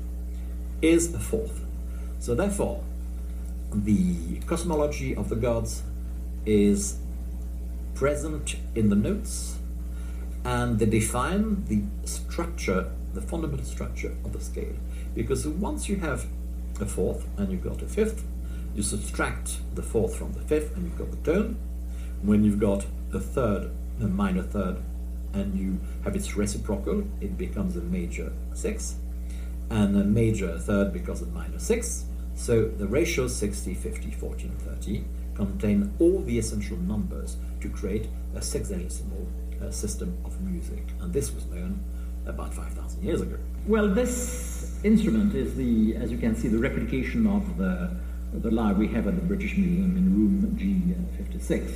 is 0.82 1.14
a 1.14 1.20
fourth. 1.20 1.62
So 2.20 2.36
therefore, 2.36 2.84
the 3.74 4.40
cosmology 4.46 5.16
of 5.16 5.30
the 5.30 5.36
gods 5.36 5.84
is 6.46 7.00
present 7.96 8.56
in 8.76 8.90
the 8.90 8.96
notes 8.96 9.58
and 10.44 10.80
they 10.80 10.86
define 10.86 11.66
the 11.66 11.84
structure, 12.08 12.92
the 13.14 13.22
fundamental 13.22 13.66
structure 13.66 14.16
of 14.26 14.34
the 14.34 14.42
scale. 14.42 14.74
Because 15.14 15.48
once 15.48 15.88
you 15.88 15.98
have 15.98 16.26
a 16.80 16.86
fourth 16.86 17.28
and 17.38 17.52
you've 17.52 17.64
got 17.64 17.82
a 17.82 17.86
fifth, 17.86 18.24
you 18.76 18.82
subtract 18.82 19.60
the 19.76 19.84
fourth 19.84 20.16
from 20.16 20.34
the 20.34 20.42
fifth 20.42 20.76
and 20.76 20.86
you've 20.86 20.98
got 20.98 21.12
the 21.12 21.32
tone. 21.32 21.58
When 22.22 22.44
you've 22.44 22.60
got 22.60 22.86
a 23.14 23.20
third, 23.20 23.72
a 24.00 24.06
minor 24.06 24.44
third, 24.44 24.78
and 25.34 25.58
you 25.58 25.80
have 26.04 26.16
its 26.16 26.36
reciprocal, 26.36 27.04
it 27.20 27.38
becomes 27.38 27.76
a 27.76 27.82
major 27.82 28.32
six, 28.54 28.96
and 29.70 29.96
a 29.96 30.04
major 30.04 30.58
third 30.58 30.92
becomes 30.94 31.22
a 31.22 31.26
minor 31.28 31.60
six, 31.60 32.06
so 32.36 32.66
the 32.66 32.88
ratios 32.88 33.36
60, 33.36 33.74
50, 33.74 34.12
40, 34.12 34.44
and 34.48 34.62
30 34.62 35.04
contain 35.36 35.94
all 36.00 36.22
the 36.22 36.38
essential 36.38 36.78
numbers 36.78 37.38
to 37.62 37.70
create 37.70 38.08
a 38.36 38.40
sexagesimal 38.40 39.26
uh, 39.62 39.72
system 39.72 40.18
of 40.26 40.40
music. 40.42 40.84
And 41.00 41.14
this 41.14 41.34
was 41.34 41.46
known 41.48 41.84
about 42.26 42.54
5,000 42.54 43.04
years 43.04 43.22
ago. 43.22 43.38
Well, 43.68 43.88
this 43.88 44.80
instrument 44.84 45.36
is 45.36 45.56
the, 45.56 45.96
as 45.96 46.12
you 46.12 46.18
can 46.18 46.36
see, 46.36 46.48
the 46.48 46.58
replication 46.58 47.28
of 47.28 47.58
the, 47.58 47.92
the 48.34 48.52
lyre 48.52 48.74
we 48.74 48.88
have 48.90 49.08
at 49.08 49.16
the 49.16 49.22
British 49.22 49.56
Museum 49.58 49.98
in 49.98 50.06
room 50.16 50.58
G56. 50.58 51.72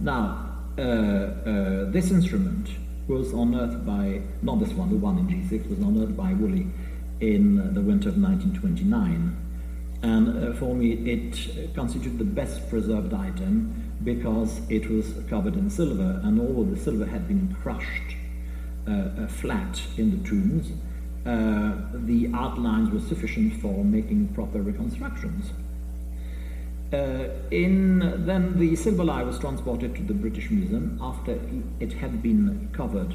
Now, 0.00 0.56
uh, 0.78 0.82
uh, 0.82 1.90
this 1.90 2.10
instrument 2.10 2.70
was 3.06 3.32
unearthed 3.32 3.84
by, 3.84 4.22
not 4.42 4.60
this 4.60 4.72
one, 4.72 4.88
the 4.88 4.96
one 4.96 5.18
in 5.18 5.26
G6, 5.26 5.68
was 5.68 5.78
unearthed 5.80 6.16
by 6.16 6.32
Woolley 6.32 6.66
in 7.20 7.74
the 7.74 7.80
winter 7.80 8.08
of 8.08 8.16
1929. 8.16 9.36
And 10.02 10.28
uh, 10.28 10.52
for 10.54 10.74
me, 10.74 10.92
it 10.92 11.74
constituted 11.74 12.18
the 12.18 12.24
best 12.24 12.68
preserved 12.70 13.12
item 13.12 13.92
because 14.02 14.60
it 14.70 14.88
was 14.88 15.12
covered 15.28 15.54
in 15.56 15.68
silver, 15.68 16.20
and 16.24 16.40
all 16.40 16.62
of 16.62 16.70
the 16.70 16.76
silver 16.76 17.04
had 17.04 17.28
been 17.28 17.54
crushed 17.62 18.16
uh, 18.88 18.92
uh, 18.92 19.26
flat 19.26 19.80
in 19.98 20.10
the 20.10 20.28
tombs. 20.28 20.72
Uh, 21.26 21.76
the 22.06 22.30
outlines 22.32 22.90
were 22.90 23.00
sufficient 23.00 23.52
for 23.60 23.84
making 23.84 24.28
proper 24.28 24.62
reconstructions. 24.62 25.50
Uh, 26.92 27.28
in, 27.50 28.24
then 28.24 28.58
the 28.58 28.74
silver 28.74 29.04
lyre 29.04 29.26
was 29.26 29.38
transported 29.38 29.94
to 29.94 30.02
the 30.02 30.14
British 30.14 30.50
Museum 30.50 30.98
after 31.00 31.38
it 31.78 31.92
had 31.92 32.22
been 32.22 32.68
covered 32.72 33.14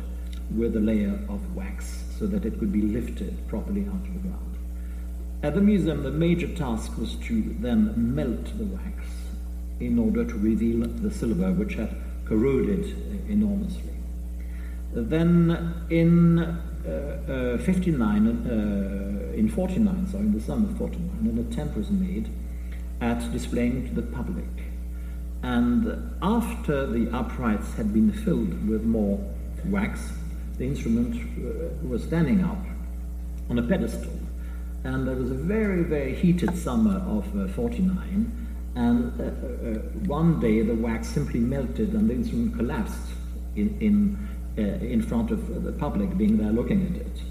with 0.56 0.78
a 0.78 0.80
layer 0.80 1.20
of 1.28 1.56
wax 1.56 2.05
so 2.18 2.26
that 2.28 2.46
it 2.46 2.60
could 2.60 2.72
be 2.72 2.82
lifted 2.82 3.48
properly 3.48 3.82
out 3.82 4.08
of 4.08 4.14
the 4.14 4.28
ground. 4.28 4.58
At 5.44 5.54
the 5.54 5.62
museum, 5.62 6.04
the 6.04 6.12
major 6.12 6.48
task 6.48 6.98
was 6.98 7.16
to 7.28 7.56
then 7.60 7.94
melt 8.16 8.58
the 8.58 8.66
wax 8.66 9.04
in 9.80 10.00
order 10.00 10.24
to 10.26 10.34
reveal 10.36 10.88
the 10.88 11.12
silver, 11.12 11.52
which 11.52 11.76
had 11.76 11.96
corroded 12.26 12.86
enormously. 13.30 13.94
Then 14.94 15.86
in 15.90 16.40
uh, 16.40 17.58
uh, 17.58 17.58
59, 17.58 18.28
uh, 18.28 19.34
in 19.36 19.50
49, 19.50 20.08
sorry, 20.08 20.24
in 20.24 20.34
the 20.34 20.40
summer 20.40 20.70
of 20.70 20.78
49, 20.78 21.28
an 21.28 21.48
attempt 21.52 21.76
was 21.76 21.92
made 21.92 22.30
at 23.02 23.32
displaying 23.32 23.88
to 23.90 23.94
the 23.94 24.02
public. 24.02 24.46
And 25.44 26.16
after 26.22 26.88
the 26.88 27.10
uprights 27.12 27.74
had 27.74 27.94
been 27.94 28.12
filled 28.12 28.68
with 28.68 28.84
more 28.84 29.20
wax, 29.66 30.12
the 30.58 30.66
instrument 30.66 31.16
uh, 31.16 31.88
was 31.88 32.04
standing 32.04 32.44
up 32.44 32.58
on 33.50 33.60
a 33.60 33.64
pedestal. 33.64 34.12
And 34.84 35.08
there 35.08 35.16
was 35.16 35.32
a 35.32 35.36
very, 35.36 35.84
very 35.84 36.16
heated 36.16 36.58
summer 36.58 37.00
of 37.08 37.26
uh, 37.38 37.48
49, 37.54 38.48
and 38.76 39.22
uh, 39.22 39.26
one 40.08 40.40
day 40.40 40.62
the 40.62 40.76
wax 40.76 41.08
simply 41.08 41.40
melted 41.40 41.94
and 41.94 42.10
the 42.10 42.14
instrument 42.14 42.56
collapsed 42.56 43.08
in, 43.56 43.78
in, 43.80 44.28
in 44.58 45.02
front 45.02 45.32
of 45.32 45.64
the 45.64 45.72
public 45.72 46.18
being 46.18 46.38
there 46.38 46.52
looking 46.52 46.86
at 46.86 47.02
it. 47.02 47.22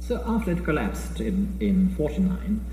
So 0.00 0.22
after 0.26 0.52
it 0.52 0.64
collapsed 0.64 1.20
in, 1.20 1.56
in 1.60 1.90
49, 1.96 2.64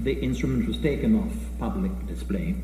the 0.00 0.12
instrument 0.20 0.66
was 0.66 0.78
taken 0.78 1.16
off 1.16 1.32
public 1.58 1.92
display 2.06 2.56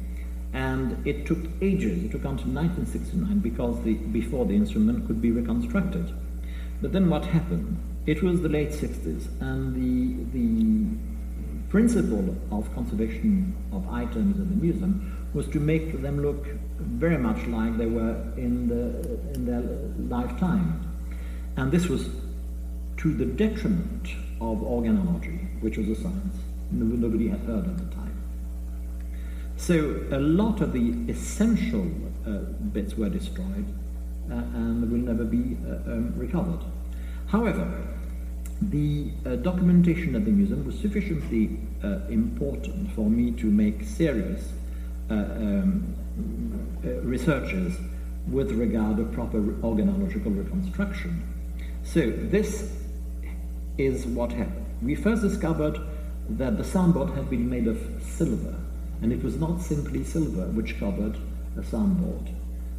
and 0.57 1.07
it 1.07 1.27
took 1.27 1.39
ages, 1.61 2.05
it 2.05 2.13
took 2.13 2.25
until 2.25 2.49
1969 2.49 3.41
because 3.41 3.79
the, 3.83 3.93
before 3.93 4.47
the 4.47 4.55
instrument 4.55 5.07
could 5.07 5.21
be 5.21 5.31
reconstructed. 5.31 6.11
But 6.81 6.93
then 6.93 7.11
what 7.11 7.27
happened? 7.27 7.77
It 8.07 8.23
was 8.23 8.41
the 8.41 8.49
late 8.49 8.71
60s 8.71 9.27
and 9.43 9.77
the, 9.77 10.39
the 10.39 11.69
principle 11.69 12.35
of 12.51 12.75
conservation 12.75 13.55
of 13.71 13.87
items 13.91 14.39
in 14.39 14.49
the 14.49 14.57
museum 14.57 15.29
was 15.35 15.47
to 15.49 15.61
make 15.61 16.01
them 16.01 16.23
look 16.23 16.47
very 16.79 17.19
much 17.19 17.47
like 17.49 17.77
they 17.77 17.85
were 17.85 18.17
in, 18.39 18.67
the, 18.67 19.35
in 19.35 19.45
their 19.45 19.61
lifetime. 20.09 20.81
And 21.59 21.71
this 21.71 21.87
was 21.87 22.09
to 22.97 23.13
the 23.13 23.27
detriment 23.27 24.09
of 24.41 24.59
organology, 24.61 25.61
which 25.61 25.77
was 25.77 25.89
a 25.89 25.97
science 25.97 26.37
nobody 26.73 27.29
had 27.29 27.41
heard 27.41 27.67
at 27.67 27.77
the 27.77 27.95
time. 27.95 28.06
So 29.57 30.05
a 30.11 30.19
lot 30.19 30.61
of 30.61 30.73
the 30.73 30.95
essential 31.09 31.91
uh, 32.27 32.39
bits 32.73 32.97
were 32.97 33.09
destroyed 33.09 33.67
uh, 34.31 34.35
and 34.35 34.91
will 34.91 34.99
never 34.99 35.25
be 35.25 35.57
uh, 35.67 35.93
um, 35.93 36.13
recovered. 36.17 36.61
However, 37.29 37.87
the 38.61 39.11
uh, 39.25 39.37
documentation 39.37 40.15
at 40.15 40.25
the 40.25 40.31
museum 40.31 40.65
was 40.65 40.79
sufficiently 40.79 41.59
uh, 41.85 42.01
important 42.09 42.91
for 42.93 43.09
me 43.09 43.33
to 43.33 43.47
make 43.47 43.83
serious 43.83 44.53
uh, 45.11 45.15
um, 45.15 45.95
researches 47.03 47.77
with 48.29 48.51
regard 48.53 48.97
to 48.97 49.05
proper 49.05 49.41
organological 49.41 50.37
reconstruction. 50.37 51.23
So 51.83 52.11
this 52.11 52.73
is 53.79 54.07
what 54.07 54.33
happened. 54.33 54.67
We 54.83 54.95
first 54.95 55.23
discovered 55.23 55.79
that 56.31 56.57
the 56.57 56.65
soundboard 56.65 57.15
had 57.15 57.31
been 57.31 57.49
made 57.49 57.69
of 57.69 57.79
silver, 58.03 58.55
and 59.03 59.13
it 59.13 59.23
was 59.23 59.37
not 59.37 59.61
simply 59.61 60.05
silver 60.05 60.47
which 60.47 60.79
covered 60.79 61.17
the 61.55 61.63
soundboard. 61.63 62.29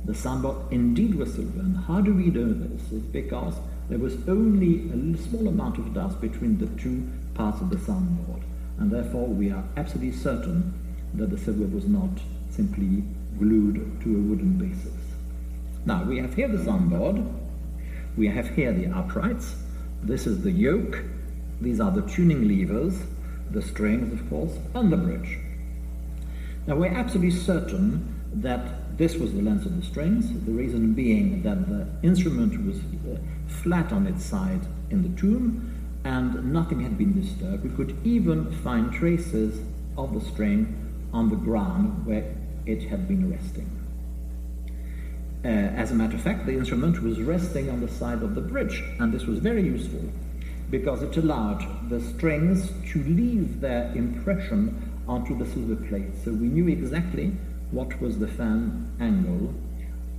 The 0.06 0.14
soundboard 0.14 0.72
indeed 0.72 1.16
was 1.16 1.34
silver, 1.34 1.60
and 1.60 1.78
how 1.78 2.02
do 2.02 2.14
we 2.14 2.28
know 2.28 2.54
this? 2.54 2.82
It's 2.92 3.06
because 3.06 3.56
there 3.90 3.98
was 4.00 4.16
only 4.28 4.90
a 4.90 5.18
small 5.18 5.48
amount 5.48 5.78
of 5.78 5.94
dust 5.94 6.22
between 6.22 6.58
the 6.58 6.68
two 6.82 7.08
parts 7.34 7.62
of 7.62 7.70
the 7.70 7.78
soundboard, 7.78 8.42
and 8.80 8.92
therefore 8.92 9.28
we 9.28 9.52
are 9.52 9.64
absolutely 9.76 10.18
certain 10.18 10.74
that 11.14 11.30
the 11.30 11.38
silver 11.38 11.66
was 11.66 11.88
not 11.88 12.10
simply 12.50 13.04
glued 13.38 14.02
to 14.02 14.16
a 14.16 14.20
wooden 14.20 14.58
basis. 14.58 14.94
Now 15.86 16.04
we 16.04 16.18
have 16.20 16.34
here 16.34 16.48
the 16.48 16.58
soundboard, 16.58 17.26
we 18.18 18.28
have 18.28 18.50
here 18.50 18.74
the 18.74 18.88
uprights, 18.88 19.56
this 20.04 20.28
is 20.28 20.44
the 20.44 20.52
yoke, 20.52 21.04
these 21.62 21.80
are 21.80 21.92
the 21.92 22.02
tuning 22.02 22.48
levers, 22.48 23.00
the 23.52 23.62
strings, 23.62 24.12
of 24.14 24.30
course, 24.30 24.58
and 24.74 24.92
the 24.92 24.98
bridge. 24.98 25.40
Now, 26.68 26.76
we're 26.76 26.92
absolutely 26.92 27.32
certain 27.32 28.14
that 28.34 28.98
this 28.98 29.16
was 29.16 29.34
the 29.34 29.42
length 29.42 29.66
of 29.66 29.78
the 29.78 29.84
strings, 29.84 30.28
the 30.46 30.52
reason 30.52 30.94
being 30.94 31.42
that 31.44 31.70
the 31.70 31.88
instrument 32.04 32.66
was 32.66 32.78
uh, 32.78 33.18
flat 33.48 33.94
on 33.94 34.06
its 34.06 34.26
side 34.26 34.68
in 34.90 35.02
the 35.02 35.20
tomb 35.20 35.74
and 36.04 36.52
nothing 36.52 36.82
had 36.82 36.98
been 36.98 37.20
disturbed. 37.20 37.64
We 37.64 37.70
could 37.70 37.98
even 38.04 38.52
find 38.64 38.92
traces 38.92 39.62
of 39.98 40.14
the 40.14 40.22
string 40.30 40.76
on 41.14 41.30
the 41.30 41.36
ground 41.38 42.06
where 42.06 42.36
it 42.66 42.84
had 42.84 43.08
been 43.08 43.32
resting. 43.32 43.72
Uh, 45.46 45.48
as 45.48 45.92
a 45.92 45.96
matter 45.96 46.16
of 46.16 46.22
fact, 46.22 46.46
the 46.46 46.54
instrument 46.54 47.02
was 47.02 47.22
resting 47.22 47.70
on 47.70 47.80
the 47.80 47.88
side 47.88 48.22
of 48.22 48.36
the 48.36 48.42
bridge, 48.42 48.84
and 49.00 49.14
this 49.14 49.26
was 49.26 49.40
very 49.40 49.64
useful 49.64 50.02
because 50.70 51.02
it 51.02 51.16
allowed 51.16 51.90
the 51.90 52.02
strings 52.02 52.72
to 52.92 53.02
leave 53.04 53.62
their 53.62 53.90
impression 53.96 54.87
onto 55.08 55.38
the 55.38 55.46
silver 55.46 55.76
plate. 55.76 56.16
So 56.24 56.32
we 56.32 56.48
knew 56.48 56.68
exactly 56.68 57.34
what 57.72 58.00
was 58.02 58.20
the 58.20 58.28
fan 58.28 58.92
angle, 59.00 59.54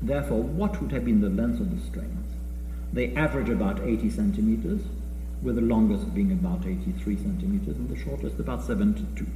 therefore 0.02 0.42
what 0.42 0.80
would 0.80 0.92
have 0.92 1.04
been 1.04 1.20
the 1.20 1.28
length 1.28 1.60
of 1.60 1.74
the 1.74 1.84
strings. 1.86 2.32
They 2.92 3.14
average 3.14 3.50
about 3.50 3.80
80 3.80 4.10
centimeters, 4.10 4.82
with 5.42 5.56
the 5.56 5.62
longest 5.62 6.14
being 6.14 6.32
about 6.32 6.66
83 6.66 7.16
centimeters 7.16 7.76
and 7.76 7.88
the 7.88 7.96
shortest 7.96 8.38
about 8.38 8.64
72. 8.64 9.26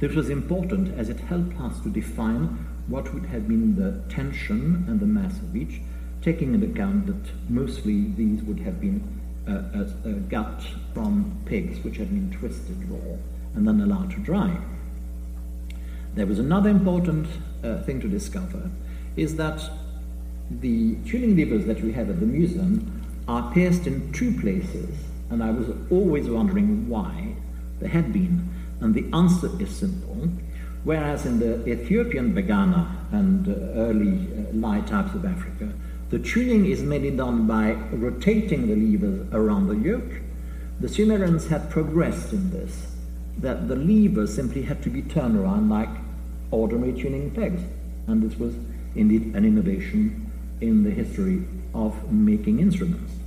This 0.00 0.14
was 0.14 0.30
important 0.30 0.96
as 0.98 1.08
it 1.08 1.20
helped 1.20 1.58
us 1.60 1.80
to 1.80 1.90
define 1.90 2.66
what 2.86 3.12
would 3.12 3.26
have 3.26 3.48
been 3.48 3.76
the 3.76 4.02
tension 4.12 4.84
and 4.88 5.00
the 5.00 5.06
mass 5.06 5.38
of 5.38 5.54
each, 5.54 5.80
taking 6.22 6.54
into 6.54 6.68
account 6.68 7.06
that 7.06 7.32
mostly 7.48 8.12
these 8.16 8.42
would 8.42 8.60
have 8.60 8.80
been 8.80 9.02
a, 9.46 10.08
a, 10.08 10.12
gut 10.12 10.62
from 10.92 11.40
pigs 11.46 11.82
which 11.82 11.96
had 11.96 12.10
been 12.10 12.30
twisted 12.30 12.76
raw 12.90 13.16
and 13.58 13.66
then 13.66 13.80
allowed 13.80 14.08
to 14.12 14.20
dry. 14.20 14.56
There 16.14 16.26
was 16.26 16.38
another 16.38 16.70
important 16.70 17.26
uh, 17.64 17.82
thing 17.82 18.00
to 18.00 18.08
discover 18.08 18.70
is 19.16 19.34
that 19.34 19.60
the 20.48 20.94
tuning 21.04 21.36
levers 21.36 21.66
that 21.66 21.82
we 21.82 21.92
have 21.92 22.08
at 22.08 22.20
the 22.20 22.26
museum 22.26 23.02
are 23.26 23.52
pierced 23.52 23.88
in 23.88 24.12
two 24.12 24.32
places, 24.40 24.96
and 25.30 25.42
I 25.42 25.50
was 25.50 25.66
always 25.90 26.28
wondering 26.28 26.88
why 26.88 27.34
they 27.80 27.88
had 27.88 28.12
been. 28.12 28.48
And 28.80 28.94
the 28.94 29.04
answer 29.12 29.50
is 29.60 29.76
simple. 29.76 30.28
Whereas 30.84 31.26
in 31.26 31.40
the 31.40 31.68
Ethiopian 31.68 32.32
Bagana 32.32 32.86
and 33.10 33.48
uh, 33.48 33.52
early 33.74 34.28
uh, 34.64 34.86
types 34.86 35.14
of 35.16 35.24
Africa, 35.24 35.72
the 36.10 36.20
tuning 36.20 36.66
is 36.66 36.82
mainly 36.82 37.10
done 37.10 37.48
by 37.48 37.72
rotating 37.90 38.68
the 38.68 38.76
levers 38.76 39.26
around 39.32 39.66
the 39.66 39.76
yoke. 39.76 40.22
The 40.80 40.88
Sumerians 40.88 41.48
had 41.48 41.68
progressed 41.70 42.32
in 42.32 42.50
this, 42.50 42.87
that 43.38 43.68
the 43.68 43.76
levers 43.76 44.34
simply 44.34 44.62
had 44.62 44.82
to 44.82 44.90
be 44.90 45.02
turned 45.02 45.36
around 45.36 45.68
like 45.68 45.88
ordinary 46.50 46.92
tuning 46.92 47.30
pegs. 47.30 47.62
And 48.06 48.22
this 48.22 48.38
was 48.38 48.54
indeed 48.94 49.34
an 49.34 49.44
innovation 49.44 50.30
in 50.60 50.82
the 50.82 50.90
history 50.90 51.44
of 51.74 52.12
making 52.12 52.60
instruments. 52.60 53.17